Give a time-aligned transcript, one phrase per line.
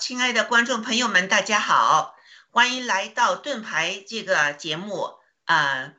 [0.00, 2.14] 亲爱的观众朋友们，大家好，
[2.50, 5.10] 欢迎来到盾牌这个节目。
[5.44, 5.94] 呃，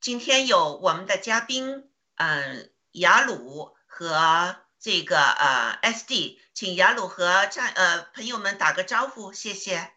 [0.00, 1.84] 今天有我们的嘉宾，
[2.14, 9.90] 嗯、雅鲁和这个呃 SD，请雅鲁和战呃朋友们打个招呼，谢谢。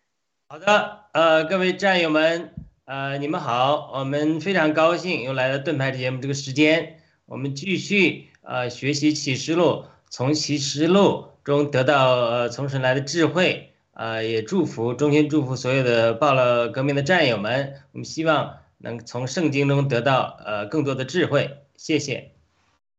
[0.49, 2.53] 好的，呃，各位战友们，
[2.83, 22.31] 呃，你们好，我们非常高兴又来到盾牌节目这个时间，我们继续呃学习启示录，从启示录中得到呃从神来的智慧，呃，也祝福衷心祝福所有的报了革命的战友们，我们希望能从圣经中得到呃更多的智慧，谢谢。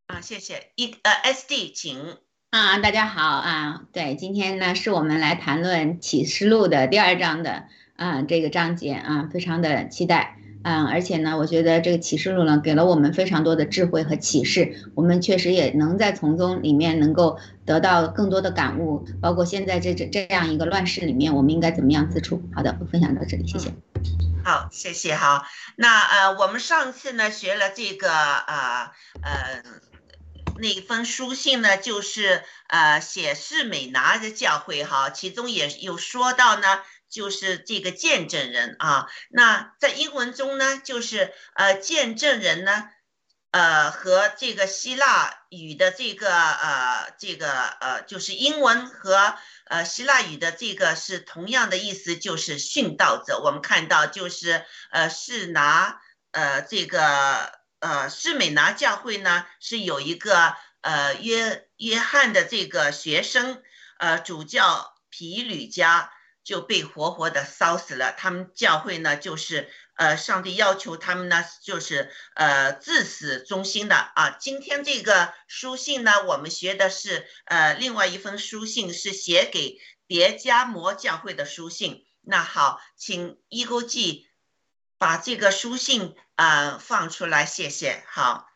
[0.08, 0.72] 啊，谢谢。
[0.74, 2.16] 一呃，SD，请。
[2.50, 3.82] 啊，大家好啊！
[3.92, 10.86] 对，今天呢是我们来谈论启示录的第二章的啊这个章节啊，非常的期待嗯！
[10.86, 22.42] 而且呢，我觉得这个启示录呢给了我们非常多的智慧和启示，我们确实也能在从中里面能够得到更多的感悟，包括现在这这这样一个乱世里面，我们应该怎么样自处。
[22.54, 23.72] 好的，我分享到这里，谢谢。
[24.44, 25.46] 好，谢谢哈。
[25.76, 28.90] 那呃，我们上次呢学了这个呃
[29.22, 29.62] 呃
[30.58, 36.80] 那封书信呢，就是呃写士美拿的教会哈，其中也有说到呢，
[37.10, 39.08] 就是这个见证人啊。
[39.28, 42.88] 那在英文中呢，就是呃见证人呢，
[43.50, 49.34] 呃和这个希腊语的这个呃这个呃就是英文和。
[49.70, 53.38] 呃，希腊语的这个是同样的意思，就是殉道者。
[53.38, 56.00] 我们看到就是呃，是拿
[56.32, 63.62] 呃这个呃士美拿教会呢是有一个呃约约翰的这个学生
[64.00, 66.12] 呃主教皮吕加
[66.42, 68.12] 就被活活的烧死了。
[68.12, 69.70] 他们教会呢就是。
[70.00, 74.30] 呃，上帝要求他们呢，就是呃自始忠心的啊。
[74.30, 82.06] 今天这个书信呢，我们学的是呃另外一封书信，是写给别加摩教会的书信。
[82.22, 84.26] 那好，请伊勾记
[84.96, 88.02] 把这个书信啊放出来，谢谢。
[88.08, 88.48] 好，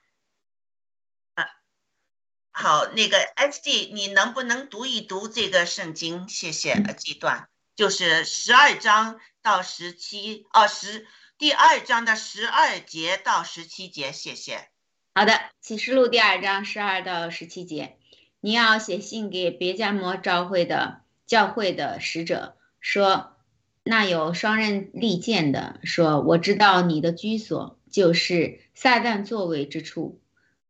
[2.52, 6.26] 好，那个 S D，你能不能读一读这个圣经？
[6.26, 6.82] 谢谢。
[6.98, 11.06] 这段就是十二章到十七，哦十。
[11.36, 14.68] 第二章的十二节到十七节，谢谢。
[15.12, 17.96] 好的，启示录第二章十二到十七节，
[18.40, 23.36] 你要写信给别加摩召会的教会的使者，说
[23.82, 30.20] 那有双刃利剑的，说我知道你的居所就是撒旦座位之处。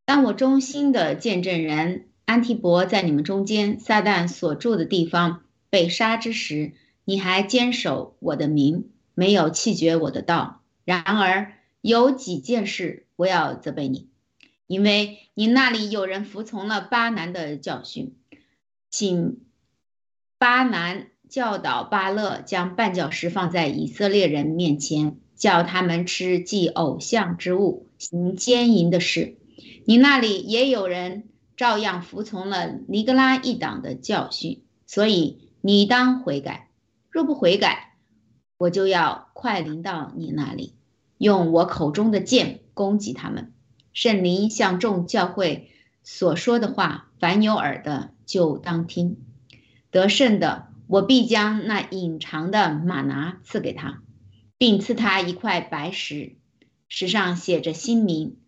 [0.07, 6.73] 当我忠心的见证人安提伯在你们中间，撒旦所住的地方被杀之时，
[7.05, 8.91] 你还坚守我的名。
[9.17, 14.09] 没有弃绝我的道，然而有几件事我要责备你，
[14.67, 18.17] 因为你那里有人服从了巴南的教训，
[18.91, 19.39] 请
[20.37, 29.37] 巴南教导巴勒将绊脚石放在以色列人面前，叫他们吃祭偶像之物，行奸淫的事。
[29.85, 36.69] 你那里也有人照样服从了尼格拉一党的教训，所以你当悔改，
[37.15, 37.95] 若不悔改。
[38.57, 40.75] 我就要快临到你那里，
[41.17, 43.53] 用我口中的剑攻击他们。
[43.93, 45.71] 圣灵向众教会
[46.03, 49.19] 所说的话，凡有耳的就当听。
[49.93, 54.03] 得胜的，我必将那隐藏的马拿赐给他，
[54.59, 56.35] 并赐他一块白石，
[56.89, 58.39] 石上写着新名。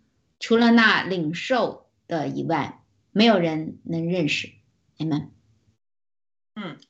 [0.41, 4.51] 除了那领受的以外，没有人能认识。
[4.97, 5.31] 你们。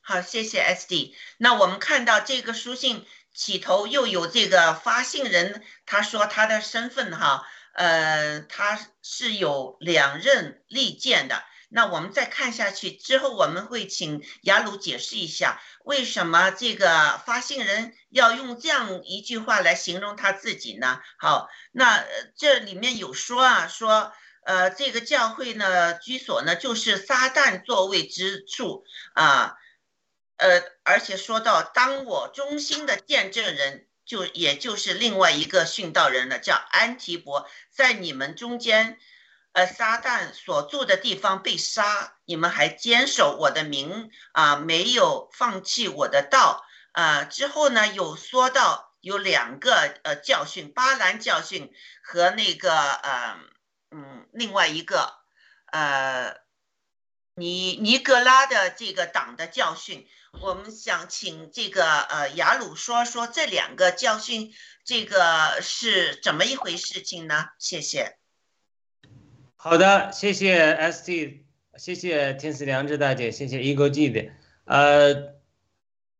[0.00, 1.14] 好，谢谢 S D。
[1.38, 11.42] 那我们看到这个书信起头又有这个发信人，他说他的身份哈，呃，他是有两任利剑的。
[11.68, 21.00] 那我们再看下去之后，我们会请雅鲁解释一下，为什么这个发信人要用这样一句话来形容他自己呢？
[21.18, 22.04] 好，那
[22.36, 24.12] 这里面有说啊，说。
[24.46, 29.56] 呃，这个教会呢，居所呢，就是撒旦座位之处啊，
[30.36, 38.98] 呃而且说到，当我忠心的见证人，就也就是另外一个殉道人了，叫安提伯，在你们中间，
[39.52, 47.24] 呃，撒旦所住的地方被杀，你们还坚守我的名啊，没有放弃我的道啊。
[47.24, 53.36] 之后呢，有说到有两个呃教训，巴兰教训和那个呃。
[53.92, 55.14] 嗯，另外一个，
[55.66, 56.36] 呃，
[57.36, 60.06] 尼尼格拉的这个党的教训，
[60.40, 64.52] 我们想请这个呃雅鲁说说这两个教训，
[64.84, 67.46] 这个是怎么一回事情呢？
[67.58, 68.16] 谢谢。
[69.56, 71.44] 好的，谢谢 S T，
[71.76, 74.30] 谢谢天赐良知大姐，谢谢 Ego G 的，
[74.64, 75.34] 呃，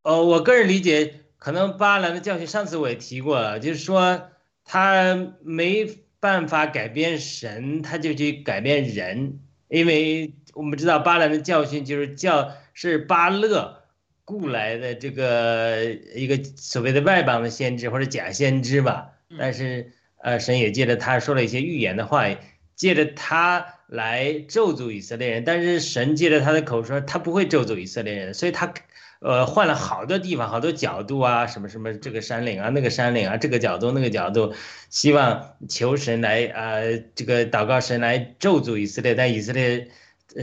[0.03, 4.31] 呃，我个人理解，可能巴兰的教训，上次我也提过了，就是说
[4.65, 6.05] 他没。
[6.19, 13.86] 办法改变神，他就去改变人，因为我们知道巴兰的教训就是教是巴勒
[14.27, 15.83] 雇来的这个
[16.15, 22.29] 一个所谓的外邦的先知或者假先知吧，但是呃神也借着他说了一些预言的话，
[22.75, 28.75] 借着他来咒诅以色列人，但是神借着他的口说他不会咒诅以色列人，所以他。
[29.19, 34.53] 呃换了好多地方，好多角度啊，什么什么这个山岭啊，那个山岭啊，这个角度那个角度，
[34.91, 39.89] 希望求神来呃这个祷告神来咒诅以色列，但以色列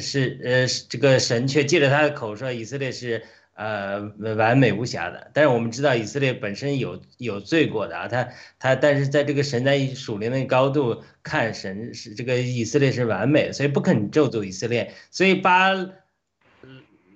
[0.02, 3.24] 是呃这个神却借着他的口说以色列是。
[3.56, 4.00] 呃，
[4.36, 15.70] 完美无瑕的，但是我们知道以色列本身有有罪过的啊，他他，但是在这个神在属灵的高度看神是这个以色列是完美的，所以不肯咒诅以色列，所以巴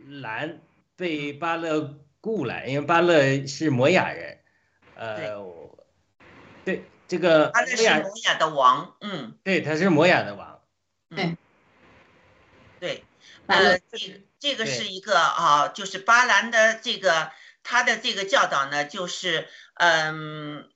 [0.07, 0.59] 兰
[0.95, 4.37] 被巴勒雇来，因为巴勒是摩亚人，
[4.95, 5.43] 呃，
[6.63, 10.59] 对这个巴勒是摩亚的王，嗯，对，他是摩亚的王，
[11.09, 11.35] 嗯，
[12.79, 13.03] 对，
[13.47, 14.21] 呃，这。
[14.39, 17.31] 这个是一个啊，就是巴兰的这个
[17.63, 20.69] 他的这个教导呢，就是嗯，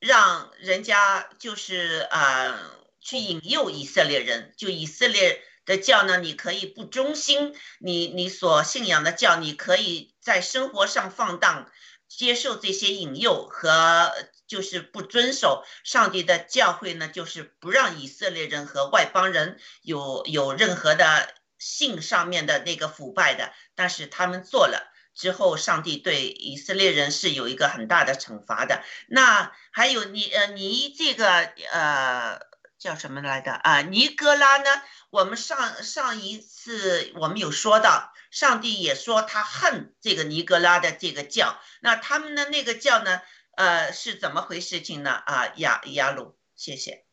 [0.00, 2.60] 让人家就是啊
[3.00, 11.70] 去引诱以色列人，就以色列的教呢，你可以不忠心，你你所信仰的教，你可以在生活上放荡，
[12.08, 14.12] 接受这些引诱和
[14.48, 21.32] 就是不遵守上帝的教诲呢，就是不让以色列人和外邦人有有任何的。
[21.58, 28.82] 性上面的那个腐败的，但是他们做了之后，上帝对以色列人是有一个很大的惩罚的。
[29.08, 32.40] 那还有你呃，你这个呃
[32.78, 33.80] 叫什么来的啊？
[33.80, 34.82] 尼哥拉呢？
[35.10, 41.58] 我们上上一次我们有说到，上帝也说他恨这个尼哥拉的这个教。
[41.80, 43.22] 那他们的那个教呢？
[43.56, 45.12] 呃，是怎么回事情呢？
[45.12, 47.05] 啊，亚亚鲁，谢谢。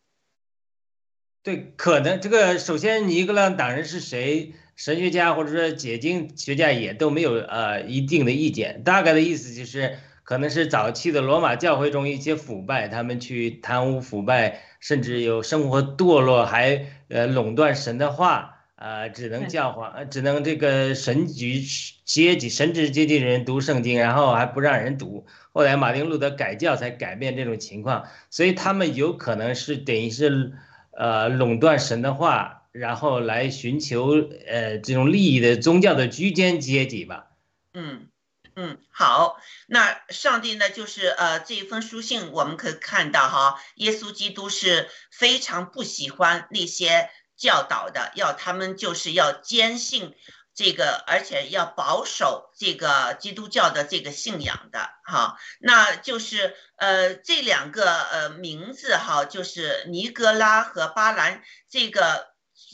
[1.44, 8.82] 对，可能这个首先尼格朗党人是谁，神学家或者说解经学家也都没有呃一定的意见。
[8.86, 21.62] 大概的意思就是，可能是早期的罗马教会中一些腐败，他们去贪污腐败，甚至有生活堕落，还呃垄断神的话，啊，只能教皇，只能这个神局
[22.06, 25.26] 阶级、神职阶级人读圣经，然后还不让人读。
[25.52, 30.54] 后来马丁路德改教才改变这种情况，所以他们有可能是等于是。
[30.98, 34.12] 呃，垄断神的话，然后来寻求
[34.48, 37.28] 呃这种利益的宗教的居间阶级吧。
[37.74, 38.10] 嗯
[38.56, 50.14] 嗯，好，那上帝呢，就是呃这一封书信，我们可以看到哈，耶稣基督是非常不喜欢那些教导的，要他们就是要坚信。
[50.56, 62.28] 这个，而且要保守这个基督教的这个信仰的哈，那就是呃这两个呃名字哈，就是尼格拉和巴兰，这个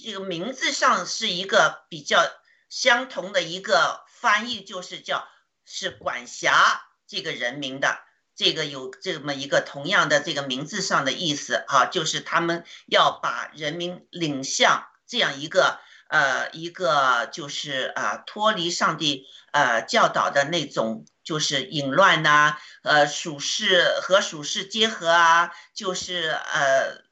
[0.04, 2.30] 这个名字上是一个比较
[2.68, 5.26] 相同的一个翻译，就是叫
[5.64, 7.98] 是管辖这个人民的，
[8.36, 15.80] 这个有这么一个同样的这个名字上的意思哈，就是他们要把人民领向这样一个。
[16.10, 27.04] 呃，一个就是啊，脱离上帝呃教导的那种，就是淫乱呐，呃，属世和属世结合啊，就是呃，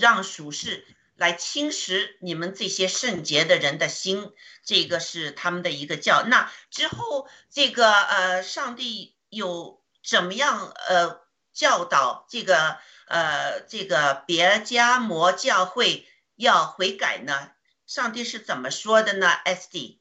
[0.00, 4.32] 让属世来侵蚀你们这些圣洁的人的心，
[4.64, 6.24] 这个是他们的一个教。
[6.24, 11.20] 那之后，这个呃，上帝有怎么样呃
[11.52, 17.52] 教导这个呃这个别加摩教会要悔改呢？
[17.90, 19.98] 上帝是怎么说的呢？S D，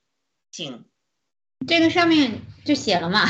[0.52, 0.86] 请，
[1.68, 3.28] 这个上面就写了嘛。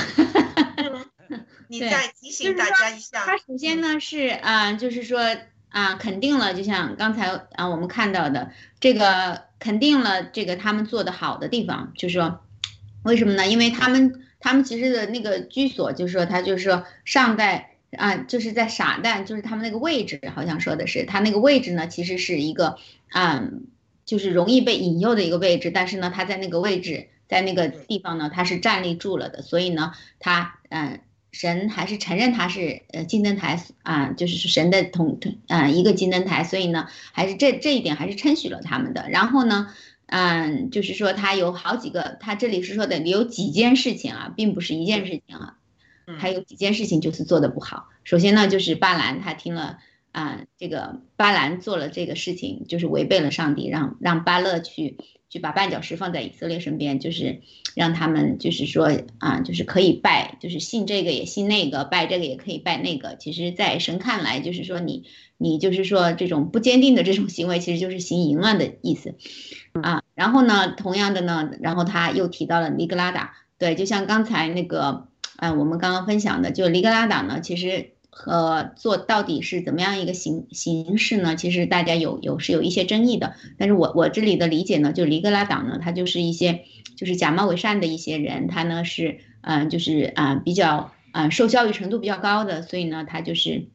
[1.70, 3.26] 你再提醒大家一下。
[3.26, 5.22] 他首先呢是啊，就是说
[5.70, 8.52] 啊，肯定了，就像刚才啊我们看到的
[8.82, 12.44] 这个，肯定了这个他们做的好的地方，就是说，
[13.04, 13.48] 为什么呢？
[13.48, 23.48] 因为他们他们其实的那个居所，就是说他就是说上代啊，就是在傻蛋，就是他们那个位置，好像说的是他那个位置呢，其实是一个啊。
[24.10, 31.02] 就是容易被引诱的一个位置，但是呢，他在那个位置，在那个地方呢，他是站立住了的，所以呢，他嗯，
[31.32, 39.08] 神还是承认他是呃金灯台啊，就是神的同同啊一个金灯台，所以呢，还是这这一点还是称许了他们的。
[39.12, 39.72] 然后呢，
[40.08, 45.58] 嗯，就是说他有好几个，他这里是说的有几件事情啊，并不是一件事情啊，
[46.18, 47.90] 还有几件事情就是做的不好。
[48.04, 49.78] 首先呢，就是巴兰他听了。
[50.12, 54.98] 啊，这个巴兰做了这个事情，就是违背了上帝，让让巴勒去
[55.30, 57.42] 去把绊脚石放在以色列身边，就是
[57.76, 58.90] 让他们就是说
[59.20, 63.16] 啊，就是可以拜，就是信这个也信那个，拜这个也可以拜那个。
[63.18, 65.06] 其实，在神看来，就是说你
[65.38, 69.14] 你就是说这种不坚定的这种行为，其实就是行淫乱的意思
[69.84, 70.02] 啊。
[70.16, 77.92] 然后呢，同样的呢，然后他又提到了尼格拉达，对，就像刚才那个，嗯，我们刚刚分享的，就尼格拉达呢，其实。
[78.10, 81.36] 和做到底是怎么样一个形形式呢？
[81.36, 83.36] 其实大家有有是有一些争议的。
[83.58, 86.66] 但是我我这里的理解呢，就黎格拉党呢，他就是一些
[86.98, 93.68] 就是假冒伪善的一些人，他呢是嗯、就是啊、比较嗯、受教育程度比较高的，所以呢他就是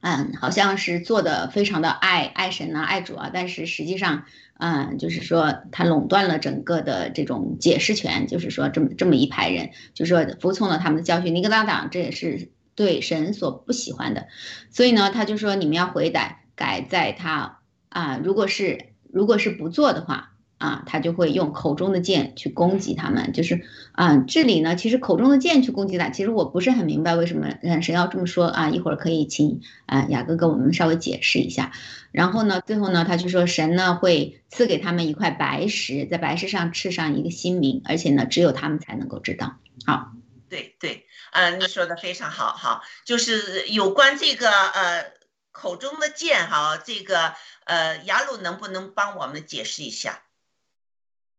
[0.00, 4.24] 嗯好像是做的非常的爱爱神啊爱主啊，但是实际上
[4.58, 11.34] 嗯就是说他垄断了整个的这种解释权，就是说这么这么一派人，就是说服从了他们的教训。
[11.34, 14.26] 尼格拉党这也是对神所不喜欢的，
[14.70, 23.32] 所以呢，他就说你们要回改改在他啊，如果是如果是不做的话啊，他就会用口中的剑去攻击他们。
[23.32, 23.62] 就是
[23.92, 28.70] 啊，这里呢，其实口中的剑去攻击他，其实我不是很明白为什么嗯神要这么说啊。
[28.70, 31.72] 一会儿可以请啊雅哥给我们稍微解释一下。
[32.12, 39.56] 然后呢，最后呢，他就说神呢会赐给他们一块白石，在白石上刺上一个新名，而且呢，只有他们才能够知道。
[39.84, 40.12] 好，
[40.48, 41.04] 对对，
[41.34, 45.12] 呃，你说的非常好，好，就是有关这个呃
[45.50, 50.22] 口中的剑哈，这个呃雅鲁能不能帮我们解释一下？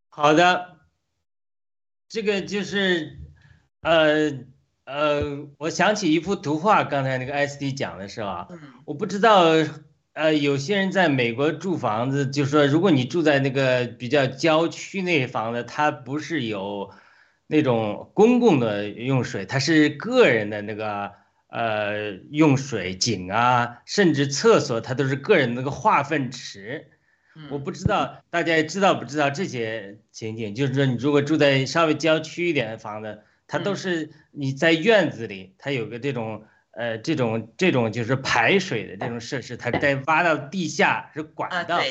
[0.09, 0.79] 好的，
[2.09, 3.19] 这个就是，
[3.79, 4.33] 呃
[4.83, 8.47] 呃，我想起一幅图画，刚才那个 SD 讲的是吧？
[8.49, 9.45] 嗯我不知道，
[10.11, 16.93] 呃，有些人在美国住房子，就说如果你住在那个比较郊区那房子，它不是有
[17.47, 21.11] 那种公共的用水，它是个人的那个
[21.47, 26.91] 呃用水井啊，甚至厕所，它都是个人的那个化粪池。
[27.51, 33.75] 我嗯不知道大家知道不知道这些情景，就是说你如果住在稍微郊区一点的房子，它都嗯。
[33.75, 41.81] 是你在院子里，它有个这种呃这种这种就是排水的这种设施，它再挖到地下是啊，管道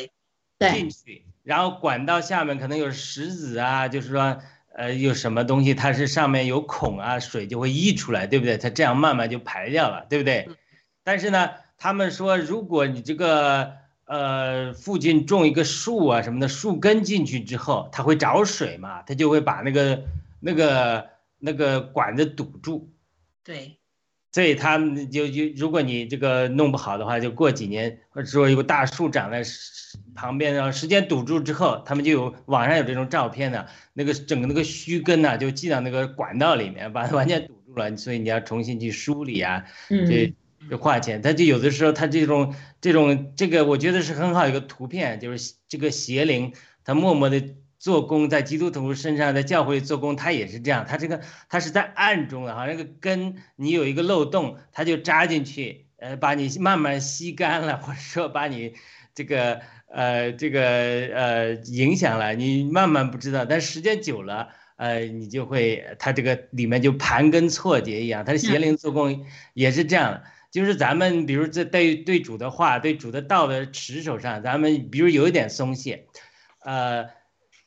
[0.58, 4.40] 进去，然后管道下面可能有石子啊，就是说
[4.74, 8.58] 呃有什么东西它是上面有孔啊，水就会溢出来，对不对？
[8.58, 10.56] 它这样慢慢就排掉了，对不对嗯？
[11.02, 13.72] 但是呢，他们说如果你这个
[14.06, 20.04] 呃附近种一个树啊什么的，树根进去之后，它会找水嘛，它就会把那个
[20.40, 22.90] 那个那个管子堵住。
[23.44, 23.78] 对，
[24.34, 29.44] 所以他们就就如果你这个弄不好的话，就过几年，或者说有个大树长在
[30.12, 40.34] 旁边，然后时间堵住之后，他们就有网上有这种照片呢，那个整个那个须根呢就进到那个管道里面，把它完全堵住了，所以你要重新去梳理啊，嗯这
[40.68, 41.22] 就花钱。
[41.22, 46.52] 他就有的时候他这种这种这个，我觉得是很好一个图片，就是这个邪灵，
[46.84, 47.40] 他默默的
[47.84, 51.20] 做工，在基督徒身上，在教会做工，他也是这样，他这个
[51.50, 58.72] 他是在暗中的，哈那个根你有一个漏洞，他就扎进去，呃，把你慢慢吸干了， 或者说把你
[59.14, 64.48] 这个呃这个呃影响了，你慢慢不知道，但时间久了。
[64.76, 70.22] 呃，你就会，它这个里面就盘根错节一样，它的邪灵做工也是这样。
[70.50, 76.06] 就是咱们比如在对对主的话、对主的道的持守上，咱们比如有一点松懈，
[76.64, 77.06] 呃，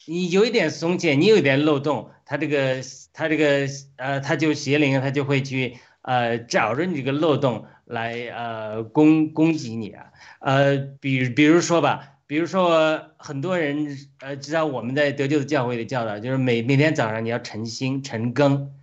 [0.07, 2.77] 你有一点松懈，你有一点漏洞，他这个
[3.13, 3.67] 他这个
[3.97, 10.05] 呃，他就邪灵，他就会去呃找着你这个漏洞来呃攻攻击你啊，
[10.39, 12.13] 呃，比比如说吧。
[12.29, 18.73] 比如说，很多人呃知道我们在得救的教会里教导，就是每每天早上你要晨兴晨更，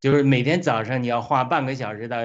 [0.00, 2.16] 就是每天早上你要花半个小时到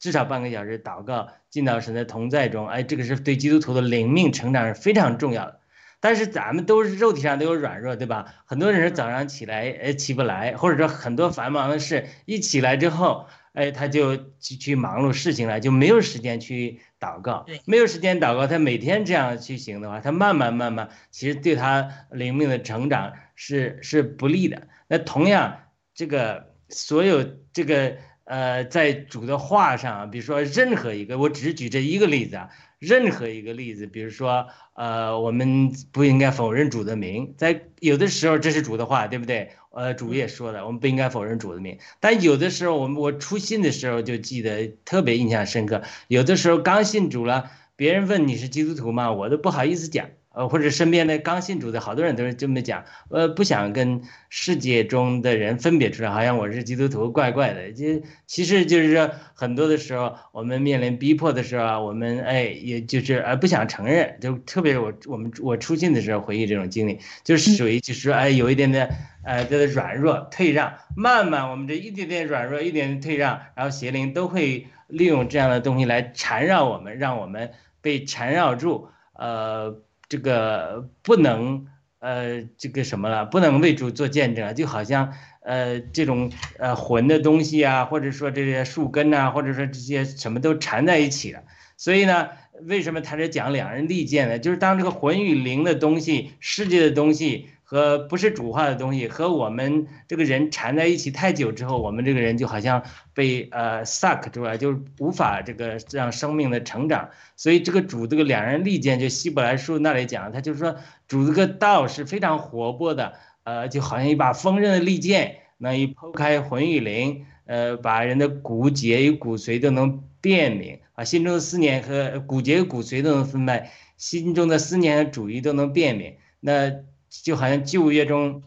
[0.00, 2.66] 至少半个小时祷告，进到神的同在中。
[2.66, 5.60] 哎，这个是对基督徒的灵命成长是非常重要的。
[6.00, 8.34] 但是咱们都是肉体上都有软弱，对吧？
[8.44, 18.46] 很多人是早上起来，哎，起不来，或者说很多繁忙的事，一起来之后，哎，他就去去忙碌事情了，就没有时间去祷告，没有时间祷告。
[18.46, 24.68] 他每天这样去行的话，他慢慢慢慢，其实对他灵命的成长是是不利的。
[24.88, 25.60] 那同样，
[25.94, 39.52] 这个所有这个呃，在主的话上，比如说任何一个，我只是举这一个例子啊，任何一个例子，比如说呃，我们不应该否认主的名，在有的时候这是主的话，对不对？
[39.70, 49.12] 呃，主也说了，我们不应该否认主的名，但有的时候我们我初信的时候就记得特别印象深刻，有的时候刚信主了，别人问你是基督徒吗？
[49.12, 50.08] 我都不好意思讲。
[50.36, 57.72] 呃，或者身边的刚信主的好多人都是这么讲，呃，不想跟世界中的人分别出来，好像我是基督徒，怪怪的。
[57.72, 68.94] 就其实就是说，很多的时候，我们面临逼迫的时候啊，我们哎，也就是呃不想承认，就特别我我们我出信的时候回忆这种经历，就是属于就是说哎有一点点
[69.24, 79.80] 呃的软弱退让，慢慢我们这一点点软弱，一点点退让，然后邪灵都会利用这样的东西来缠绕我们，让我们被缠绕住，呃。
[80.08, 81.66] 这个不能
[81.98, 91.42] 呃这个什么了，不能为主做见证，就好像呃这种呃魂的东西啊，或者说这些树根呐、或者说这些什么都缠在一起了。
[91.76, 92.28] 所以呢，
[92.62, 94.38] 为什么他是讲两人利剑呢？
[94.38, 102.80] 就是当这个魂与灵的东西、世界的东西和不是主化的东西和我们这个人缠在一起太久之后，我们这个人就好像
[103.12, 107.10] 被呃 suck 住了，就无法这个让生命的成长。
[107.34, 110.76] 所以这个主这个两人利剑，就希伯来书那里讲，他就是说
[111.08, 126.14] 主这个道是非常活泼的，呃，就好像一把锋刃的利剑，能一剖开魂与灵，呃，把人的骨节与骨髓都能辨明啊，心中的思念和骨节与骨髓都能分脉，心中的思念和主义都能辨明。
[126.38, 126.70] 那
[127.08, 128.42] 就好像旧约中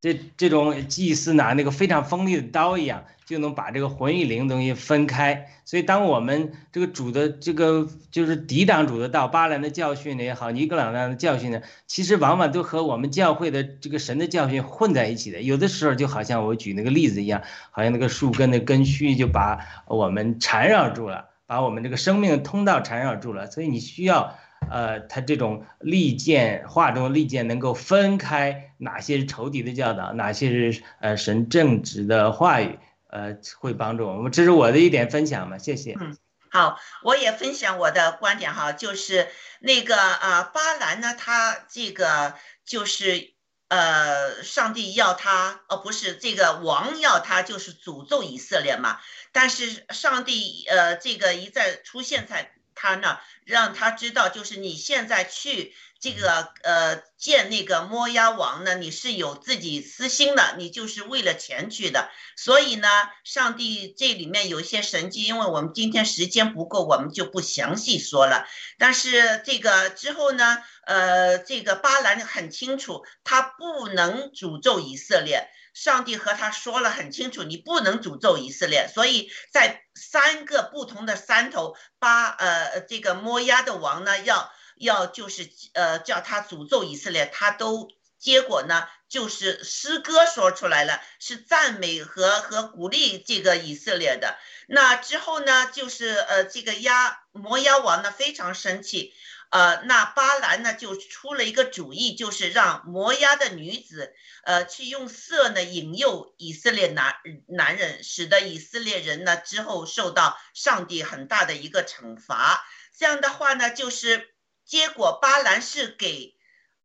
[0.00, 5.48] 这这种祭司拿那个非常锋利的刀一样，就能把这个魂与灵东西分开。
[5.64, 15.42] 所以，当我们这个主的这个就是抵挡主的道，巴兰的教训呢也好，尼格朗的教训呢，其实往往都和我们教会的这个神的教训混在一起的。
[15.42, 23.50] 有的时候就好像我举那个例子一样，好像那个树根的根须就把我们缠绕住了，把我们这个生命的通道缠绕住了。
[23.50, 24.36] 所以你需要。
[24.70, 34.30] 呃，他这种利剑话中的利剑能够分开哪些是仇敌的教导，哪些是呃神正直的话语，呃，会帮助我们。
[34.32, 35.96] 这是我的一点分享嘛，谢谢。
[36.00, 36.16] 嗯
[36.48, 39.28] 好，我也分享我的观点哈，就是
[39.60, 43.34] 那个呃，巴兰呢，他这个就是
[43.68, 48.98] 呃，上帝要他，哦，不是这个王要他，就是诅咒以色列嘛。
[49.32, 62.10] 但是上帝呃，这个一再出现在他那，让他知道，就是你现在去这个呃见那个摩押王呢，你是有自己私心的，你就是为了钱去的。
[62.36, 62.88] 所以呢，
[63.24, 68.46] 上帝这里面有一些神迹，因为我们今天时间不够，我们就不详细说了。
[68.78, 75.48] 但是这个之后呢，呃，这个巴兰很清楚，他不能诅咒以色列。
[75.72, 78.88] 上帝和他说了很清楚，你不能诅咒以色列。
[78.88, 94.36] 所以在三个不同的山头，八呃这个摩押的王呢，要要就是呃叫他诅咒以色列，他都结果呢就是诗歌说出来了，是赞美和和鼓励这个以色列的。
[94.68, 99.14] 那之后呢，就是呃这个押摩押王呢非常生气。
[99.56, 104.14] 呃，那巴兰呢就出了一个主意，就是让摩押的女子，
[104.44, 107.14] 呃，去用色呢引诱以色列男
[107.48, 112.66] 男人，使得以色列人呢之后受到上帝很大的一个惩罚。
[112.98, 114.28] 这样的话呢，就是
[114.66, 116.36] 结果巴兰是给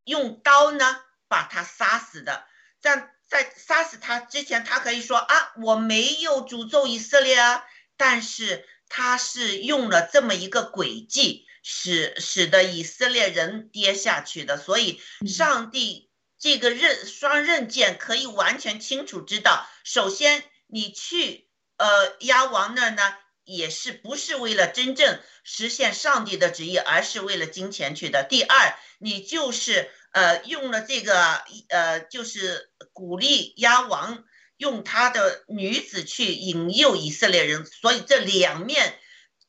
[0.06, 2.46] 用刀呢把他杀死的。
[2.80, 7.66] 在在杀死他之前，他可以说啊，我没有诅咒以色列啊，
[7.98, 11.48] 但是他是用了这么一个诡计。
[11.64, 21.48] 使使得以色列人跌下去的，所以上帝这个刃双刃剑可以完全清楚知道，首先你去
[21.78, 28.26] 呃亚王那儿呢，也是不是为了真正实现上帝的旨意，而是为了金钱去的。
[28.28, 34.24] 第二，你就是呃用了这个呃就是鼓励亚王
[34.58, 38.98] 用他的女子去引诱以色列人，所以这两面。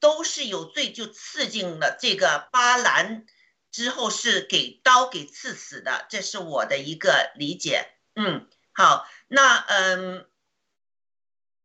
[0.03, 3.25] 都是有罪，就刺进了这个巴兰，
[3.71, 7.87] 之后是给刀给刺死的，这是我的一个理解。
[8.17, 10.27] 嗯，好，那嗯，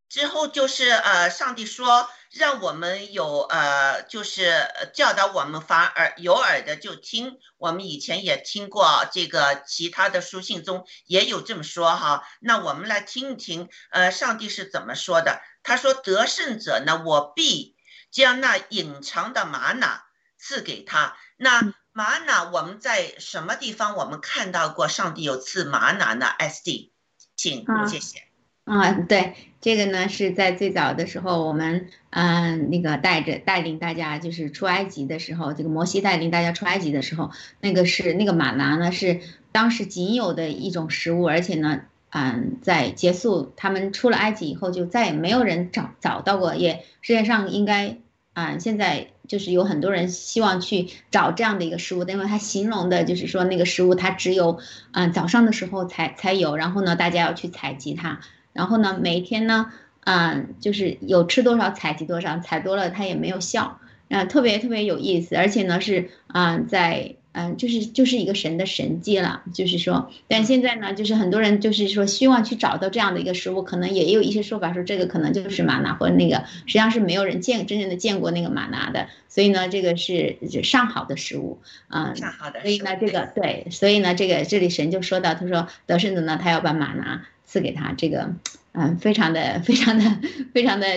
[0.08, 7.40] 之后就是呃，上帝说让我们有呃，就是教导我们凡耳有耳的就听。
[7.58, 12.24] 我们以前也听过这个，其他的书信中也有这么说哈。
[12.40, 15.42] 那我们来听一听，呃，上帝是怎么说的？
[15.64, 17.76] 他说：“得胜者呢，我必。”
[18.12, 20.02] 将那隐藏的玛瑙
[20.38, 21.16] 赐给他。
[21.38, 26.94] 那玛瑙我们在什么地方我们看到过上帝有赐玛瑙呢？S D，
[27.36, 28.24] 请谢谢。
[28.66, 41.82] 啊，对，这个呢是在最早的时候，我们嗯那个带着带领大家就是出埃及的时候，这个摩西带领大家出埃及的时候，那个是那个玛瑙呢是当时仅有的一种食物，而且呢。
[42.10, 46.56] 嗯，在结束他们出了埃及以后，就再也没有人找找到过。
[46.56, 47.98] 也世界上应该，
[48.34, 54.60] 啊，现在就是有很多人希望去找这样的一个食物，因为它形容的就是说那个食物它只有，
[54.94, 58.22] 嗯，早上的时候才才有，然后呢，大家要去采集它，
[58.54, 59.72] 然后呢，每一天呢，
[60.06, 67.16] 嗯，就是有吃多少采集多少，采多了它也没有效，嗯，特别特别有意思，而且呢是，嗯，在。
[67.40, 88.34] 嗯，就是就是一个神的神迹了，就是说，但现在呢，就是很多人就是说希望去找到这样的一个食物，可能也有一些说法说这个可能就是玛拿或者那个，实际上是没有人见真正的见过那个玛拿的，所以呢，这个是上好的食物，嗯，上好的所以呢，食物这个对，所以呢，这个这里神就说到，他说得胜的呢，他要把玛拿赐给他，这个，
[88.72, 90.18] 嗯，非常的非常的
[90.56, 90.88] 非常的。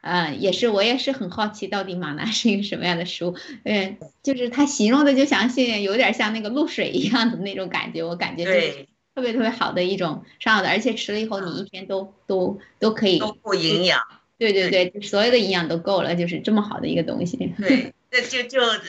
[0.00, 3.34] 呃，也是，我也是很好奇，到底马拿是一个什么样的食物？
[3.64, 14.00] 嗯，就是他形容的，就像是有点像那个露水一样的那种感觉，我感觉就是对，特别特别好的一种上好的，而且吃了以后，你一天都都都可以，都不营养。
[14.38, 17.36] 对对对，就所有的营养都够了，就是这么好的一个东西。
[17.58, 18.80] 对， 那就就呃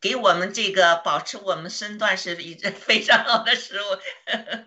[0.00, 3.84] 给我们这个保持我们身段是一个非常好的食物。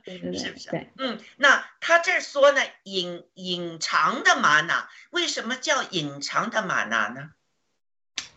[0.38, 7.30] 是不是嗯，那他这说呢，隐隐藏的玛瑙，为什么叫隐藏的玛瑙呢？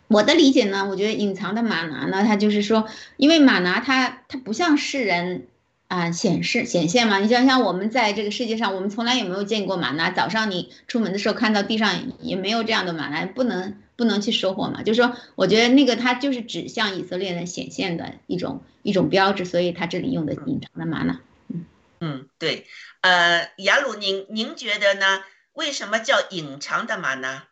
[0.08, 5.48] 我的理解呢，我觉得隐藏的玛拿呢，它就是说，因为玛拿它它不像世人
[5.88, 7.18] 啊、显示显现嘛。
[7.18, 10.10] 你想想，我们在这个世界上，我们从来也没有见过玛拿。
[10.10, 14.82] 早上你出门的时候看到地上也没有这样的玛拿，不能不能去收获嘛。
[14.82, 21.20] 就是说，我觉得那个它就是指向以色列人显现的一种一种标志，所以它这里用的隐藏的玛纳。
[22.00, 22.66] 嗯，对，
[23.00, 25.22] 呃，雅鲁，您您觉得呢？
[25.54, 27.44] 为什么叫隐藏的玛纳？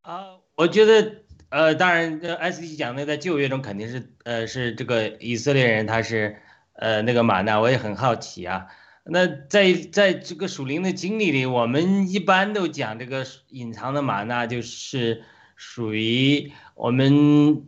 [0.00, 1.16] 啊，我觉得，
[1.50, 6.40] 呃，当然，呃，S D 讲的在旧约中肯定是，呃，是这个以色列人他是，
[6.72, 8.68] 呃，那个玛纳，我也很好奇啊。
[9.08, 15.22] 那在在这个属灵的经历里，我们一般都讲这个隐藏的玛纳，就是
[15.54, 17.62] 属于我们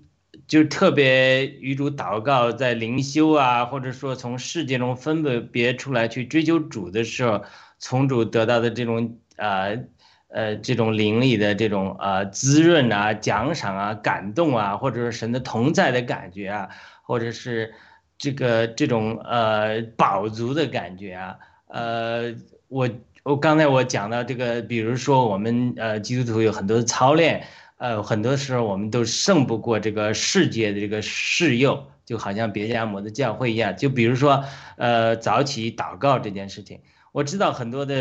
[0.49, 7.45] 就特别与主祷告，在灵修啊，或者说从世界中分别别出来去追求主的时候，
[7.79, 9.85] 从主得到的这种呃
[10.29, 16.69] 呃这种灵里的这种呃滋润啊、奖赏啊、感动啊，或者是神的同在的感觉啊，
[17.03, 17.75] 或者是
[18.19, 22.35] 这个这种呃饱足的感觉啊，呃，
[22.67, 22.89] 我
[23.23, 27.45] 我刚才我讲到这个，比如说我们呃基督徒有很多操练，
[27.77, 34.45] 呃，很多时候我们都胜不过这个世界的这个世诱，就好像别家摩的教会一样，就比如说
[34.77, 36.81] 呃早起祷告这件事情。
[37.13, 37.95] 我知道很多的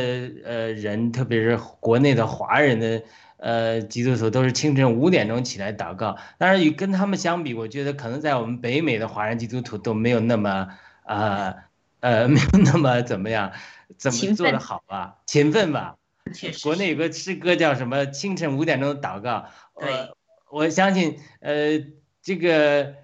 [0.43, 3.01] 呃人，特别是国内的华人的
[3.37, 6.17] 呃基督徒，都是清晨五点钟起来祷告。
[6.37, 10.67] 当然，与跟他们相比，我觉得可能在我们北美的华人基督徒都没有那么
[11.03, 11.55] 呃
[11.99, 13.51] 呃 没有那么怎么样，
[13.97, 15.95] 怎么做的好吧，勤奋吧。
[16.33, 18.05] 确实，国内有个诗歌叫什么？
[18.07, 19.45] 清晨五点钟祷告。
[19.79, 20.15] 对呃，
[20.49, 21.79] 我相信，呃，
[22.21, 22.95] 这个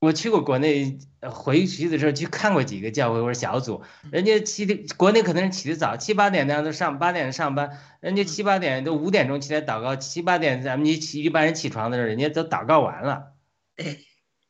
[0.00, 13.34] 我去过国内，呃回去的时候去看过几个教会或者小组，人家起的国内可能是起得早，七八点那样都上，八点上班，人家七八点都五点钟起来祷告，七八点咱们一起一般人起床的时候，人家都祷告完了。
[13.76, 13.98] 对，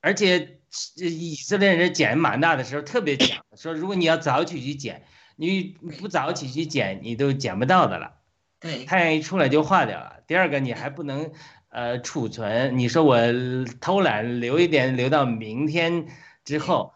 [0.00, 0.60] 而且
[1.00, 5.02] 呃以色列人捡玛纳的时候特别讲，说如果你要早起去捡，
[5.34, 8.12] 你不早起去捡，你都捡不到的了。
[8.60, 10.18] 对，太阳一出来就化掉了。
[10.28, 11.32] 第二个，你还不能
[11.70, 12.78] 呃储存。
[12.78, 13.16] 你说我
[13.80, 16.06] 偷懒留一点，留到明天
[16.44, 16.92] 之后，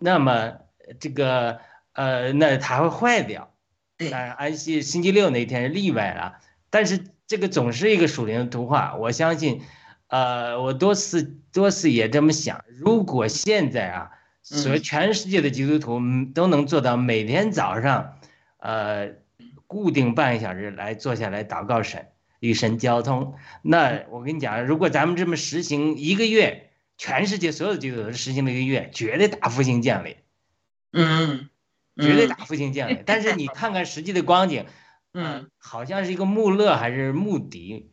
[0.00, 0.58] 那么
[1.00, 1.60] 这个
[1.92, 3.52] 呃，那它会坏掉。
[3.96, 6.38] 对当然，安息星期六那天是例外了，
[6.70, 8.94] 但是这个总是一个属灵的图画。
[8.94, 9.62] 我相信，
[10.06, 12.64] 呃，我多次多次也这么想。
[12.68, 14.10] 如果现在啊，
[14.42, 18.18] 所有嗯全世界的基督徒嗯都能做到每天早上，
[18.58, 19.14] 呃，
[19.66, 22.06] 固定半个小时来坐下来祷告神，
[22.40, 23.34] 与神交通。
[23.62, 30.16] 那我跟你讲，如果咱们这么实行一个月，全世界所有的基督徒实行了一个月，绝对大复兴降临，
[30.92, 31.48] 嗯，
[31.96, 33.02] 嗯绝对大复兴降临。
[33.06, 34.66] 但是你看看实际的光景，
[35.12, 37.90] 呃嗯，好像是一个穆勒还是穆迪，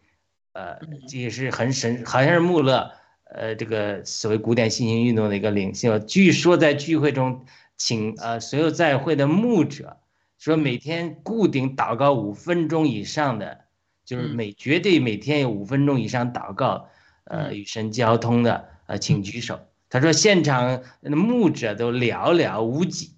[0.54, 2.92] 呃嗯，这也是很神，好像是穆勒，
[3.24, 5.98] 呃，这个所谓古典新型运动的一个领袖。
[6.00, 7.46] 据说在聚会中，
[7.78, 9.98] 请呃所有在会的牧者
[10.38, 13.65] 说，每天固定祷告五分钟以上的，
[14.06, 16.88] 就是嗯每绝对每天有五分钟以上祷告，
[17.26, 19.60] 呃，嗯与神交通的，呃，请举手。
[19.90, 23.12] 他说现场的牧者都寥寥无几。